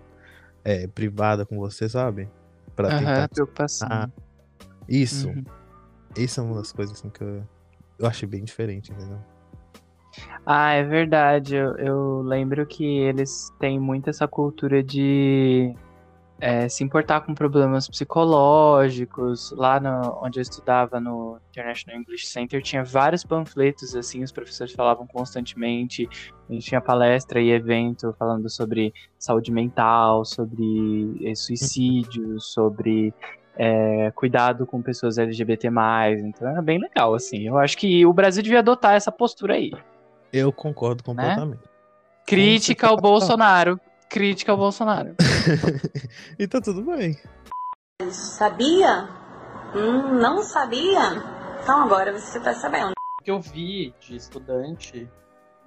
é, 0.65 0.87
privada 0.87 1.45
com 1.45 1.59
você, 1.59 1.89
sabe? 1.89 2.29
Pra 2.77 2.89
uhum, 2.89 2.99
tentar. 2.99 3.29
Preocupação. 3.29 3.89
Ah, 3.91 4.11
isso. 4.89 5.29
Uhum. 5.29 5.45
Isso 6.17 6.41
é 6.41 6.43
uma 6.43 6.57
das 6.57 6.73
coisas 6.73 6.99
assim 6.99 7.09
que 7.09 7.23
eu, 7.23 7.43
eu 7.99 8.07
achei 8.07 8.29
bem 8.29 8.45
diferente, 8.45 8.93
entendeu? 8.93 9.19
Ah, 10.45 10.73
é 10.73 10.83
verdade. 10.83 11.55
Eu, 11.57 11.77
eu 11.77 12.23
lembro 12.23 12.67
que 12.67 12.85
eles 12.85 13.51
têm 13.59 13.79
muito 13.79 14.11
essa 14.11 14.27
cultura 14.27 14.83
de 14.83 15.75
é, 16.41 16.69
se 16.69 16.83
importar 16.83 17.21
com 17.21 17.35
problemas 17.35 17.89
psicológicos. 17.89 19.53
Lá 19.53 19.79
no, 19.79 20.19
onde 20.21 20.41
eu 20.41 20.43
estudava 20.43 21.01
no 21.01 21.39
International 21.51 22.01
English 22.01 22.27
Center, 22.27 22.61
tinha 22.61 22.83
vários 22.83 23.23
panfletos, 23.25 23.95
assim, 23.95 24.25
os 24.25 24.33
professores 24.33 24.73
falavam 24.73 25.07
constantemente. 25.07 26.09
A 26.51 26.53
gente 26.53 26.67
tinha 26.67 26.81
palestra 26.81 27.41
e 27.41 27.51
evento 27.51 28.13
falando 28.19 28.51
sobre 28.51 28.93
saúde 29.17 29.53
mental, 29.53 30.25
sobre 30.25 31.17
é, 31.25 31.33
suicídio, 31.37 32.41
sobre 32.41 33.15
é, 33.57 34.11
cuidado 34.15 34.67
com 34.67 34.83
pessoas 34.83 35.19
LGBT+, 35.19 35.69
então 35.69 36.59
é 36.59 36.63
bem 36.63 36.79
legal, 36.79 37.15
assim. 37.15 37.47
Eu 37.47 37.59
acho 37.59 37.77
que 37.77 38.05
o 38.05 38.13
Brasil 38.13 38.43
devia 38.43 38.59
adotar 38.59 38.95
essa 38.95 39.13
postura 39.13 39.55
aí. 39.55 39.71
Eu 40.33 40.53
concordo 40.53 41.03
né? 41.03 41.05
completamente. 41.05 41.61
Né? 41.63 41.73
Crítica 42.27 42.89
ao 42.89 42.97
Bolsonaro. 42.97 43.79
Crítica 44.09 44.53
ao 44.53 44.59
Bolsonaro. 44.59 45.15
e 46.39 46.47
tá 46.47 46.61
tudo 46.61 46.83
bem. 46.85 47.19
Sabia? 48.11 49.09
Hum, 49.75 50.19
não 50.19 50.43
sabia? 50.43 51.23
Então 51.63 51.83
agora 51.83 52.13
você 52.13 52.41
tá 52.41 52.55
sabendo. 52.55 52.93
O 53.21 53.25
que 53.25 53.31
eu 53.31 53.41
vi 53.41 53.95
de 54.01 54.17
estudante, 54.17 55.09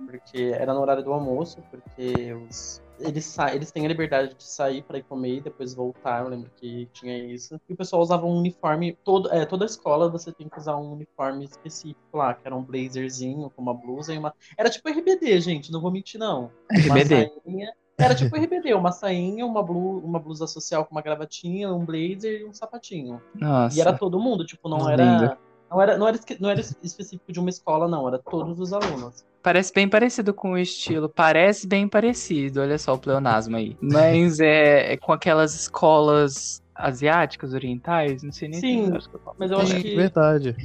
porque 0.06 0.54
era 0.54 0.74
no 0.74 0.82
horário 0.82 1.04
do 1.04 1.14
almoço, 1.14 1.64
porque 1.72 2.34
os 2.34 2.82
eles, 3.00 3.38
eles 3.54 3.72
têm 3.72 3.86
a 3.86 3.88
liberdade 3.88 4.36
de 4.36 4.44
sair 4.44 4.82
para 4.84 4.98
ir 4.98 5.04
comer 5.04 5.38
e 5.38 5.42
depois 5.42 5.74
voltar. 5.74 6.24
Eu 6.24 6.30
lembro 6.30 6.50
que 6.56 6.88
tinha 6.94 7.18
isso. 7.18 7.60
E 7.68 7.74
o 7.74 7.76
pessoal 7.76 8.02
usava 8.02 8.26
um 8.26 8.38
uniforme. 8.38 8.98
Todo, 9.04 9.32
é, 9.32 9.46
toda 9.46 9.66
escola 9.66 10.10
você 10.10 10.32
tem 10.32 10.48
que 10.48 10.58
usar 10.58 10.78
um 10.78 10.94
uniforme 10.94 11.46
específico 11.46 12.18
lá, 12.18 12.34
que 12.34 12.46
era 12.46 12.56
um 12.56 12.64
blazerzinho 12.64 13.50
com 13.50 13.62
uma 13.62 13.74
blusa 13.74 14.14
e 14.14 14.18
uma. 14.18 14.34
Era 14.58 14.70
tipo 14.70 14.90
RBD, 14.90 15.40
gente, 15.42 15.72
não 15.72 15.82
vou 15.82 15.92
mentir, 15.92 16.20
não. 16.20 16.52
RBD. 16.72 17.32
Sainha... 17.44 17.74
Era 17.98 18.14
tipo 18.14 18.36
RBD, 18.36 18.74
uma 18.74 18.92
sainha, 18.92 19.46
uma, 19.46 19.64
blu... 19.64 20.00
uma 20.00 20.20
blusa 20.20 20.46
social 20.48 20.86
com 20.86 20.94
uma 20.94 21.02
gravatinha, 21.02 21.74
um 21.74 21.86
blazer 21.86 22.42
e 22.42 22.46
um 22.46 22.54
sapatinho. 22.54 23.22
Nossa. 23.34 23.78
E 23.78 23.80
era 23.80 23.94
todo 23.94 24.20
mundo, 24.20 24.46
tipo, 24.46 24.68
não 24.68 24.90
era. 24.90 25.38
Não 25.70 25.82
era, 25.82 25.98
não, 25.98 26.08
era, 26.08 26.20
não 26.40 26.50
era 26.50 26.62
específico 26.62 27.32
de 27.32 27.40
uma 27.40 27.50
escola, 27.50 27.88
não, 27.88 28.08
era 28.08 28.20
todos 28.20 28.60
os 28.60 28.72
alunos. 28.72 29.26
Parece 29.42 29.74
bem 29.74 29.88
parecido 29.88 30.34
com 30.34 30.52
o 30.52 30.58
estilo. 30.58 31.10
Parece 31.10 31.68
bem 31.68 31.88
parecido, 31.88 32.62
olha 32.62 32.78
só 32.78 32.94
o 32.94 32.98
pleonasmo 32.98 33.56
aí. 33.56 33.78
Mas 33.82 34.40
é, 34.40 34.94
é 34.94 34.98
com 34.98 35.12
aquelas 35.12 35.54
escolas 35.54 36.64
asiáticas, 36.74 37.54
orientais, 37.54 38.24
não 38.24 38.32
sei 38.32 38.50
nem 38.50 38.60
Sim, 38.60 38.92
que 38.92 38.98
eu 39.16 39.22
mas 39.38 39.52
eu 39.52 39.60
acho 39.60 39.76
que. 39.82 39.96
Verdade. 39.96 40.56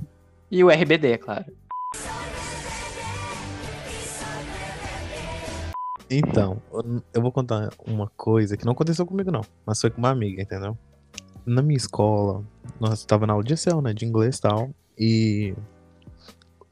E 0.50 0.64
o 0.64 0.70
RBD, 0.70 1.12
é 1.12 1.18
claro. 1.18 1.44
Então, 6.10 6.60
eu 7.14 7.22
vou 7.22 7.30
contar 7.30 7.68
uma 7.86 8.10
coisa 8.16 8.56
que 8.56 8.64
não 8.64 8.72
aconteceu 8.72 9.06
comigo, 9.06 9.30
não. 9.30 9.42
Mas 9.64 9.80
foi 9.80 9.90
com 9.90 9.98
uma 9.98 10.10
amiga, 10.10 10.42
entendeu? 10.42 10.76
Na 11.46 11.62
minha 11.62 11.76
escola, 11.76 12.44
nós 12.80 12.98
estava 12.98 13.28
na 13.28 13.32
aula 13.32 13.44
de 13.44 13.56
céu, 13.56 13.80
né? 13.80 13.94
De 13.94 14.04
inglês 14.04 14.38
e 14.38 14.40
tal. 14.40 14.70
E 15.00 15.54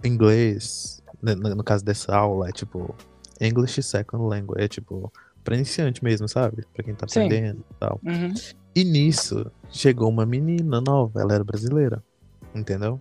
inglês 0.04 0.98
né, 1.22 1.34
no 1.34 1.64
caso 1.64 1.84
dessa 1.84 2.14
aula, 2.14 2.48
é 2.48 2.52
tipo 2.52 2.94
English 3.40 3.82
Second 3.82 4.24
Language, 4.24 4.62
é 4.62 4.68
tipo 4.68 5.12
pra 5.42 5.56
iniciante 5.56 6.04
mesmo, 6.04 6.28
sabe? 6.28 6.64
Pra 6.74 6.84
quem 6.84 6.94
tá 6.94 7.06
aprendendo 7.06 7.64
e 7.70 7.74
tal. 7.78 8.00
Uhum. 8.04 8.34
E 8.74 8.84
nisso 8.84 9.50
chegou 9.70 10.08
uma 10.08 10.26
menina 10.26 10.80
nova, 10.80 11.20
ela 11.20 11.34
era 11.34 11.44
brasileira, 11.44 12.02
entendeu? 12.54 13.00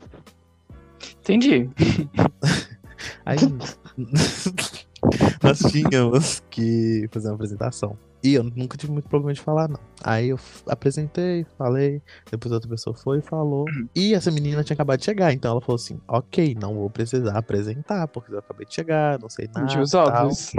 Entendi. 1.20 1.70
Aí 3.26 3.38
nós 5.44 5.60
tínhamos 5.60 6.42
que 6.50 7.08
fazer 7.12 7.28
uma 7.28 7.36
apresentação. 7.36 7.98
E 8.24 8.34
eu 8.34 8.44
nunca 8.44 8.78
tive 8.78 8.92
muito 8.92 9.08
problema 9.08 9.34
de 9.34 9.42
falar, 9.42 9.68
não. 9.68 9.80
Aí 10.04 10.30
eu 10.30 10.40
apresentei, 10.68 11.46
falei, 11.58 12.02
depois 12.30 12.52
outra 12.52 12.70
pessoa 12.70 12.96
foi 12.96 13.20
e 13.20 13.22
falou. 13.22 13.66
Uhum. 13.70 13.88
E 13.96 14.14
essa 14.14 14.32
menina 14.32 14.64
tinha 14.64 14.76
acabado 14.76 15.00
de 15.00 15.06
chegar, 15.06 15.34
então 15.34 15.52
ela 15.52 15.62
falou 15.62 15.76
assim: 15.76 16.00
ok, 16.08 16.56
não 16.60 16.76
vou 16.76 16.90
precisar 16.90 17.38
apresentar, 17.38 18.08
porque 18.08 18.34
eu 18.34 18.40
acabei 18.40 18.66
de 18.66 18.74
chegar, 18.74 19.20
não 19.20 19.30
sei 19.30 19.50
nada. 19.54 19.82
Os 19.82 19.94
óbvios. 19.94 20.52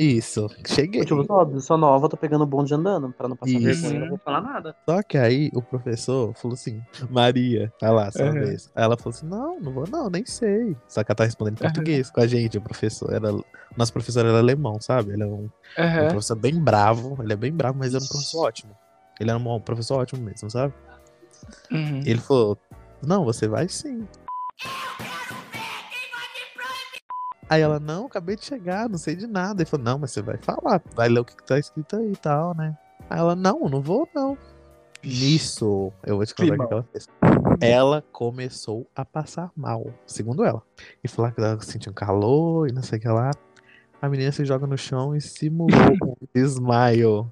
Isso, 0.00 0.48
cheguei. 0.66 1.04
Tipo, 1.04 1.26
óbvio, 1.30 1.60
sou 1.60 1.76
nova, 1.76 2.08
tô 2.08 2.16
pegando 2.16 2.46
bonde 2.46 2.72
andando, 2.72 3.12
pra 3.12 3.28
não 3.28 3.36
passar 3.36 3.52
Isso. 3.52 3.82
vergonha, 3.82 4.00
não 4.00 4.08
vou 4.08 4.18
falar 4.18 4.40
nada. 4.40 4.74
Só 4.88 5.02
que 5.02 5.18
aí 5.18 5.50
o 5.52 5.60
professor 5.60 6.32
falou 6.36 6.54
assim, 6.54 6.80
Maria, 7.10 7.70
vai 7.78 7.90
lá, 7.90 8.10
sua 8.10 8.24
uhum. 8.24 8.32
vez. 8.32 8.70
Aí 8.74 8.82
ela 8.82 8.96
falou 8.96 9.14
assim, 9.14 9.26
não, 9.26 9.60
não 9.60 9.70
vou 9.74 9.84
não, 9.86 10.08
nem 10.08 10.24
sei. 10.24 10.74
Só 10.88 11.04
que 11.04 11.12
ela 11.12 11.16
tá 11.16 11.24
respondendo 11.24 11.58
em 11.58 11.62
português 11.62 12.06
uhum. 12.06 12.14
com 12.14 12.20
a 12.22 12.26
gente, 12.26 12.56
o 12.56 12.62
professor. 12.62 13.12
Era, 13.12 13.30
nosso 13.76 13.92
professor 13.92 14.24
era 14.24 14.38
alemão, 14.38 14.80
sabe? 14.80 15.12
Ele 15.12 15.22
é 15.22 15.26
um, 15.26 15.50
uhum. 15.76 16.04
um 16.04 16.08
professor 16.08 16.36
bem 16.36 16.58
bravo, 16.58 17.18
ele 17.22 17.34
é 17.34 17.36
bem 17.36 17.52
bravo, 17.52 17.78
mas 17.78 17.94
era 17.94 18.02
um 18.02 18.08
professor 18.08 18.46
ótimo. 18.46 18.74
Ele 19.20 19.28
era 19.28 19.38
um 19.38 19.60
professor 19.60 19.98
ótimo 19.98 20.22
mesmo, 20.22 20.48
sabe? 20.48 20.72
Uhum. 21.70 22.00
Ele 22.06 22.20
falou, 22.20 22.56
não, 23.06 23.22
você 23.22 23.46
vai 23.46 23.68
sim. 23.68 24.08
Aí 27.50 27.62
ela, 27.62 27.80
não, 27.80 28.06
acabei 28.06 28.36
de 28.36 28.44
chegar, 28.44 28.88
não 28.88 28.96
sei 28.96 29.16
de 29.16 29.26
nada. 29.26 29.60
Ele 29.60 29.68
falou, 29.68 29.84
não, 29.84 29.98
mas 29.98 30.12
você 30.12 30.22
vai 30.22 30.36
falar, 30.36 30.80
vai 30.94 31.08
ler 31.08 31.18
o 31.18 31.24
que 31.24 31.34
tá 31.44 31.58
escrito 31.58 31.96
aí 31.96 32.12
e 32.12 32.16
tal, 32.16 32.54
né? 32.56 32.78
Aí 33.10 33.18
ela, 33.18 33.34
não, 33.34 33.68
não 33.68 33.82
vou 33.82 34.08
não. 34.14 34.38
Nisso, 35.02 35.92
eu 36.06 36.16
vou 36.16 36.24
te 36.24 36.32
contar 36.32 36.54
o 36.54 36.68
que 36.68 36.72
ela 36.72 36.86
fez. 36.92 37.08
Ela 37.60 38.04
começou 38.12 38.86
a 38.94 39.04
passar 39.04 39.50
mal, 39.56 39.92
segundo 40.06 40.44
ela. 40.44 40.62
E 41.02 41.08
falou 41.08 41.32
que 41.32 41.40
ela 41.40 41.60
sentiu 41.60 41.90
um 41.90 41.94
calor 41.94 42.68
e 42.68 42.72
não 42.72 42.84
sei 42.84 42.98
o 43.00 43.02
que 43.02 43.08
lá. 43.08 43.32
A 44.00 44.08
menina 44.08 44.30
se 44.30 44.44
joga 44.44 44.64
no 44.68 44.78
chão 44.78 45.16
e 45.16 45.20
simulou 45.20 45.92
um 46.06 46.14
desmaio 46.32 47.30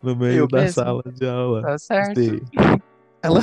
no 0.00 0.14
meio 0.14 0.44
eu 0.44 0.48
da 0.48 0.60
mesmo. 0.60 0.74
sala 0.74 1.02
de 1.12 1.26
aula. 1.26 1.62
Tá 1.62 1.76
certo. 1.76 2.20
Sim. 2.20 2.40
Ela 3.22 3.40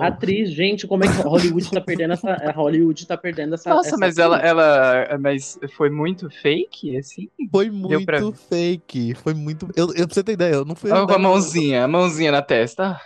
atriz, 0.00 0.50
gente, 0.50 0.86
como 0.86 1.04
é 1.04 1.06
que 1.06 1.20
Hollywood 1.20 1.70
tá 1.70 1.80
perdendo 1.82 2.14
essa 2.14 2.52
Hollywood 2.52 3.06
tá 3.06 3.16
perdendo 3.16 3.54
essa 3.54 3.68
Nossa, 3.68 3.88
essa 3.88 3.98
mas 3.98 4.16
ela 4.16 4.38
ela 4.38 5.18
mas 5.18 5.58
foi 5.76 5.90
muito 5.90 6.30
fake 6.30 6.96
assim? 6.96 7.28
Foi 7.50 7.70
muito 7.70 8.06
pra... 8.06 8.20
fake, 8.32 9.14
foi 9.14 9.34
muito 9.34 9.68
eu, 9.76 9.88
eu 9.88 10.06
pra 10.06 10.14
você 10.14 10.24
ter 10.24 10.32
ideia, 10.32 10.54
eu 10.54 10.64
não 10.64 10.74
fui 10.74 10.90
Com 10.90 11.12
a 11.12 11.18
mãozinha, 11.18 11.84
a 11.84 11.88
mãozinha 11.88 12.32
na 12.32 12.40
testa. 12.40 12.98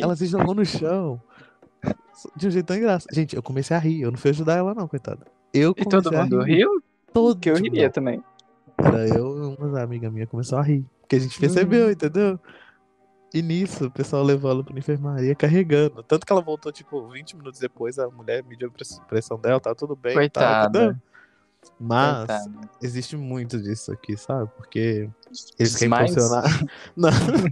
Ela 0.00 0.16
se 0.16 0.26
jogou 0.26 0.54
no 0.54 0.64
chão. 0.64 1.20
De 2.34 2.46
um 2.46 2.50
jeito 2.50 2.66
tão 2.66 2.76
engraçado. 2.76 3.14
Gente, 3.14 3.36
eu 3.36 3.42
comecei 3.42 3.76
a 3.76 3.80
rir, 3.80 4.00
eu 4.00 4.10
não 4.10 4.18
fui 4.18 4.30
ajudar 4.30 4.56
ela 4.56 4.74
não, 4.74 4.88
coitada. 4.88 5.26
Eu 5.52 5.74
e 5.76 5.84
todo 5.84 6.10
mundo 6.10 6.40
riu? 6.42 6.82
Todo 7.12 7.38
que 7.38 7.50
eu 7.50 7.56
riria 7.56 7.90
também. 7.90 8.22
Era 8.78 9.08
eu 9.08 9.56
e 9.58 9.62
uma 9.62 9.80
amiga 9.80 10.10
minha 10.10 10.26
começou 10.26 10.58
a 10.58 10.62
rir, 10.62 10.84
porque 11.00 11.16
a 11.16 11.18
gente 11.18 11.38
percebeu, 11.38 11.88
hum. 11.88 11.90
entendeu? 11.90 12.38
E 13.36 13.42
nisso, 13.42 13.84
o 13.84 13.90
pessoal 13.90 14.22
levou 14.22 14.50
ela 14.50 14.64
pra 14.64 14.78
enfermaria 14.78 15.34
carregando. 15.34 16.02
Tanto 16.02 16.24
que 16.24 16.32
ela 16.32 16.40
voltou, 16.40 16.72
tipo, 16.72 17.06
20 17.06 17.36
minutos 17.36 17.60
depois, 17.60 17.98
a 17.98 18.08
mulher 18.08 18.42
mediu 18.42 18.66
a 18.66 19.04
pressão 19.06 19.38
dela, 19.38 19.60
tá 19.60 19.74
tudo 19.74 19.94
bem. 19.94 20.14
Coitada. 20.14 20.94
Tá, 20.94 21.00
Mas 21.78 22.16
Coitada. 22.26 22.70
existe 22.80 23.14
muito 23.14 23.60
disso 23.60 23.92
aqui, 23.92 24.16
sabe? 24.16 24.50
Porque 24.56 25.10
Eles 25.58 25.76
querem 25.76 26.08
funcionar. 26.08 26.44
Não. 26.96 27.10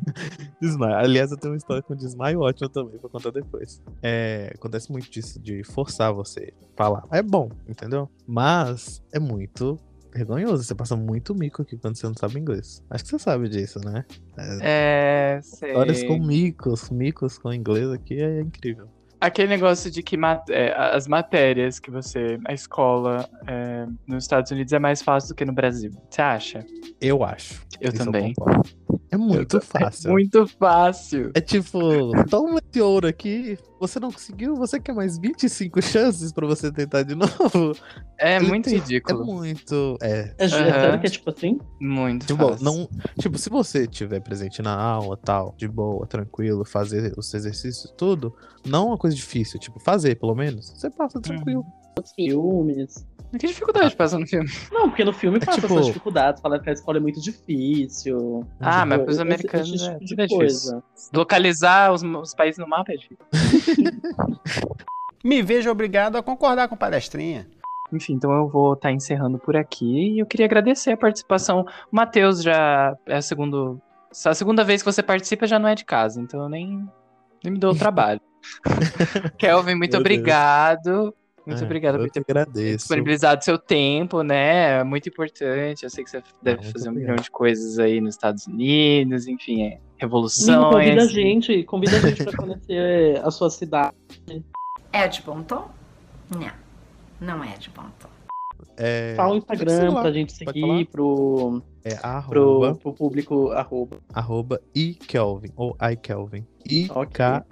desmaio. 0.58 0.94
Aliás, 0.94 1.30
eu 1.30 1.36
tenho 1.36 1.52
uma 1.52 1.58
história 1.58 1.82
com 1.82 1.94
desmaio 1.94 2.40
ótima 2.40 2.70
também, 2.70 2.96
vou 2.96 3.10
contar 3.10 3.30
depois. 3.30 3.82
É, 4.02 4.52
acontece 4.54 4.90
muito 4.90 5.10
disso, 5.10 5.38
de 5.38 5.62
forçar 5.64 6.14
você 6.14 6.54
falar. 6.74 7.04
É 7.10 7.22
bom, 7.22 7.50
entendeu? 7.68 8.08
Mas 8.26 9.02
é 9.12 9.18
muito 9.18 9.78
vergonhoso. 10.14 10.62
Você 10.62 10.74
passa 10.74 10.96
muito 10.96 11.34
mico 11.34 11.62
aqui 11.62 11.76
quando 11.76 11.96
você 11.96 12.06
não 12.06 12.14
sabe 12.14 12.38
inglês. 12.38 12.82
Acho 12.88 13.04
que 13.04 13.10
você 13.10 13.18
sabe 13.18 13.48
disso, 13.48 13.80
né? 13.84 14.04
É, 14.38 15.36
é 15.36 15.42
sei. 15.42 15.70
Histórias 15.70 16.04
com 16.04 16.18
micos, 16.18 16.90
micos 16.90 17.38
com 17.38 17.52
inglês 17.52 17.90
aqui 17.90 18.22
é 18.22 18.40
incrível. 18.40 18.88
Aquele 19.20 19.48
negócio 19.48 19.90
de 19.90 20.02
que 20.02 20.18
mat 20.18 20.48
é, 20.50 20.74
as 20.76 21.08
matérias 21.08 21.78
que 21.78 21.90
você. 21.90 22.38
A 22.46 22.52
escola 22.52 23.28
é, 23.46 23.86
nos 24.06 24.24
Estados 24.24 24.50
Unidos 24.50 24.72
é 24.72 24.78
mais 24.78 25.00
fácil 25.00 25.30
do 25.30 25.34
que 25.34 25.44
no 25.44 25.52
Brasil. 25.52 25.90
Você 26.10 26.20
acha? 26.20 26.66
Eu 27.00 27.24
acho. 27.24 27.62
Eu 27.80 27.90
Isso 27.90 28.04
também. 28.04 28.34
Eu 28.36 28.83
é 29.14 29.18
muito 29.18 29.60
fácil. 29.60 30.08
É 30.08 30.12
muito 30.12 30.46
fácil. 30.46 31.30
É 31.34 31.40
tipo, 31.40 31.78
toma 32.28 32.58
esse 32.58 32.80
ouro 32.80 33.06
aqui. 33.06 33.56
Você 33.80 34.00
não 34.00 34.10
conseguiu, 34.10 34.54
você 34.56 34.80
quer 34.80 34.94
mais 34.94 35.18
25 35.18 35.80
chances 35.82 36.32
pra 36.32 36.46
você 36.46 36.72
tentar 36.72 37.02
de 37.02 37.14
novo? 37.16 37.76
É 38.18 38.36
Ele, 38.36 38.46
muito 38.46 38.70
ridículo. 38.70 39.22
É 39.22 39.24
muito. 39.24 39.98
É. 40.00 40.34
É, 40.38 40.44
uhum. 40.46 41.00
que 41.00 41.06
é 41.06 41.10
tipo 41.10 41.30
assim? 41.30 41.58
Muito 41.80 42.26
tipo, 42.26 42.48
fácil. 42.48 42.64
Não, 42.64 42.88
tipo, 43.18 43.38
se 43.38 43.50
você 43.50 43.86
tiver 43.86 44.20
presente 44.20 44.62
na 44.62 44.74
aula 44.74 45.16
tal, 45.16 45.54
de 45.56 45.68
boa, 45.68 46.06
tranquilo, 46.06 46.64
fazer 46.64 47.12
os 47.16 47.32
exercícios 47.34 47.92
tudo, 47.96 48.34
não 48.66 48.84
é 48.84 48.86
uma 48.88 48.98
coisa 48.98 49.14
difícil. 49.14 49.60
Tipo, 49.60 49.78
fazer 49.78 50.16
pelo 50.16 50.34
menos, 50.34 50.70
você 50.70 50.90
passa 50.90 51.20
tranquilo. 51.20 51.60
Uhum. 51.60 52.02
Os 52.02 52.12
filmes. 52.12 53.06
Que 53.38 53.46
dificuldade 53.46 53.96
passa 53.96 54.18
no 54.18 54.26
filme? 54.26 54.48
Não, 54.70 54.88
porque 54.88 55.04
no 55.04 55.12
filme 55.12 55.40
passa 55.40 55.58
é, 55.58 55.62
tipo... 55.62 55.74
essas 55.74 55.86
dificuldades, 55.86 56.40
fala 56.40 56.60
que 56.60 56.70
a 56.70 56.72
escola 56.72 56.98
é 56.98 57.00
muito 57.00 57.20
difícil. 57.20 58.46
Ah, 58.60 58.78
tipo, 58.80 58.86
mas 58.88 59.02
pros 59.02 59.18
americanos 59.18 59.68
esse, 59.68 59.84
esse 59.84 59.90
é, 59.90 59.98
tipo 59.98 60.22
é 60.22 60.26
difícil. 60.26 60.82
Localizar 61.12 61.92
os, 61.92 62.02
os, 62.02 62.34
países 62.34 62.58
no 62.58 62.68
mapa 62.68 62.92
é 62.92 62.96
difícil. 62.96 63.24
Me 65.24 65.42
vejo 65.42 65.70
obrigado 65.70 66.16
a 66.16 66.22
concordar 66.22 66.68
com 66.68 66.76
palestrinha. 66.76 67.46
Enfim, 67.92 68.14
então 68.14 68.32
eu 68.32 68.48
vou 68.48 68.74
estar 68.74 68.88
tá 68.88 68.94
encerrando 68.94 69.38
por 69.38 69.56
aqui 69.56 70.14
e 70.14 70.18
eu 70.18 70.26
queria 70.26 70.46
agradecer 70.46 70.92
a 70.92 70.96
participação. 70.96 71.60
O 71.90 71.96
Matheus 71.96 72.42
já 72.42 72.96
é 73.06 73.16
a 73.16 73.22
segunda, 73.22 73.76
a 74.26 74.34
segunda 74.34 74.64
vez 74.64 74.82
que 74.82 74.92
você 74.92 75.02
participa 75.02 75.46
já 75.46 75.58
não 75.58 75.68
é 75.68 75.74
de 75.74 75.84
casa, 75.84 76.20
então 76.20 76.42
eu 76.42 76.48
nem, 76.48 76.86
nem 77.42 77.52
me 77.52 77.58
dou 77.58 77.72
o 77.72 77.78
trabalho. 77.78 78.20
Kelvin, 79.38 79.74
muito 79.74 79.92
Meu 79.92 80.00
obrigado. 80.00 80.82
Deus. 80.82 81.23
Muito 81.46 81.62
é, 81.62 81.64
obrigado 81.64 81.98
por 81.98 82.10
ter 82.10 82.20
agradeço. 82.20 82.78
disponibilizado 82.78 83.44
seu 83.44 83.58
tempo, 83.58 84.22
né? 84.22 84.80
É 84.80 84.84
muito 84.84 85.08
importante. 85.08 85.82
Eu 85.82 85.90
sei 85.90 86.04
que 86.04 86.10
você 86.10 86.22
deve 86.42 86.62
fazer 86.70 86.88
um 86.88 86.92
milhão 86.92 87.16
de 87.16 87.30
coisas 87.30 87.78
aí 87.78 88.00
nos 88.00 88.14
Estados 88.14 88.46
Unidos, 88.46 89.26
enfim, 89.26 89.64
é 89.64 89.78
revolução. 89.98 90.70
convida 90.70 91.02
a 91.02 91.06
gente, 91.06 91.62
convida 91.64 91.96
a 91.96 92.00
gente 92.00 92.24
para 92.24 92.36
conhecer 92.36 93.20
a 93.22 93.30
sua 93.30 93.50
cidade. 93.50 93.94
É 94.92 95.06
de 95.06 95.22
bom 95.22 95.42
tom? 95.42 95.68
Não, 96.30 96.50
não 97.20 97.44
é 97.44 97.56
de 97.58 97.68
bom 97.70 97.84
tom. 97.98 98.08
É... 98.76 99.14
Fala 99.14 99.34
o 99.34 99.36
Instagram 99.36 99.92
pra 99.92 100.10
gente 100.12 100.32
seguir, 100.32 100.86
pro, 100.86 101.62
é, 101.84 101.96
arroba, 102.02 102.72
pro, 102.72 102.80
pro 102.80 102.92
público, 102.94 103.50
arroba. 103.52 103.98
Arroba 104.12 104.60
iKelvin, 104.74 105.52
ou 105.56 105.76
iKelvin. 105.92 106.44
I-K-E-L-W-I-N. 106.68 107.44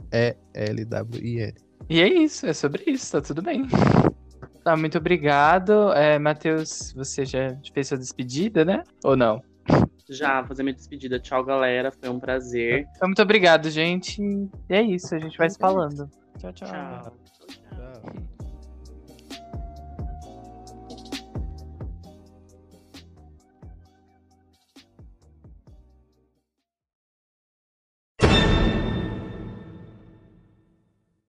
E 1.88 2.00
é 2.00 2.08
isso, 2.08 2.46
é 2.46 2.52
sobre 2.52 2.84
isso, 2.86 3.12
tá 3.12 3.20
tudo 3.20 3.42
bem. 3.42 3.66
Tá, 4.64 4.76
muito 4.76 4.96
obrigado. 4.96 5.92
É, 5.92 6.20
Matheus, 6.20 6.92
você 6.94 7.24
já 7.24 7.56
fez 7.74 7.88
sua 7.88 7.98
despedida, 7.98 8.64
né? 8.64 8.84
Ou 9.02 9.16
não? 9.16 9.42
Já, 10.08 10.44
fazer 10.44 10.62
minha 10.62 10.74
despedida. 10.74 11.18
Tchau, 11.18 11.44
galera. 11.44 11.90
Foi 11.90 12.08
um 12.08 12.20
prazer. 12.20 12.86
Então, 12.96 13.08
muito 13.08 13.22
obrigado, 13.22 13.68
gente. 13.70 14.22
E 14.22 14.48
é 14.68 14.82
isso, 14.82 15.14
a 15.14 15.18
gente 15.18 15.36
vai 15.36 15.50
se 15.50 15.58
falando. 15.58 16.08
tchau. 16.38 16.52
tchau. 16.52 16.68
tchau. 16.68 17.16
tchau. 17.74 18.31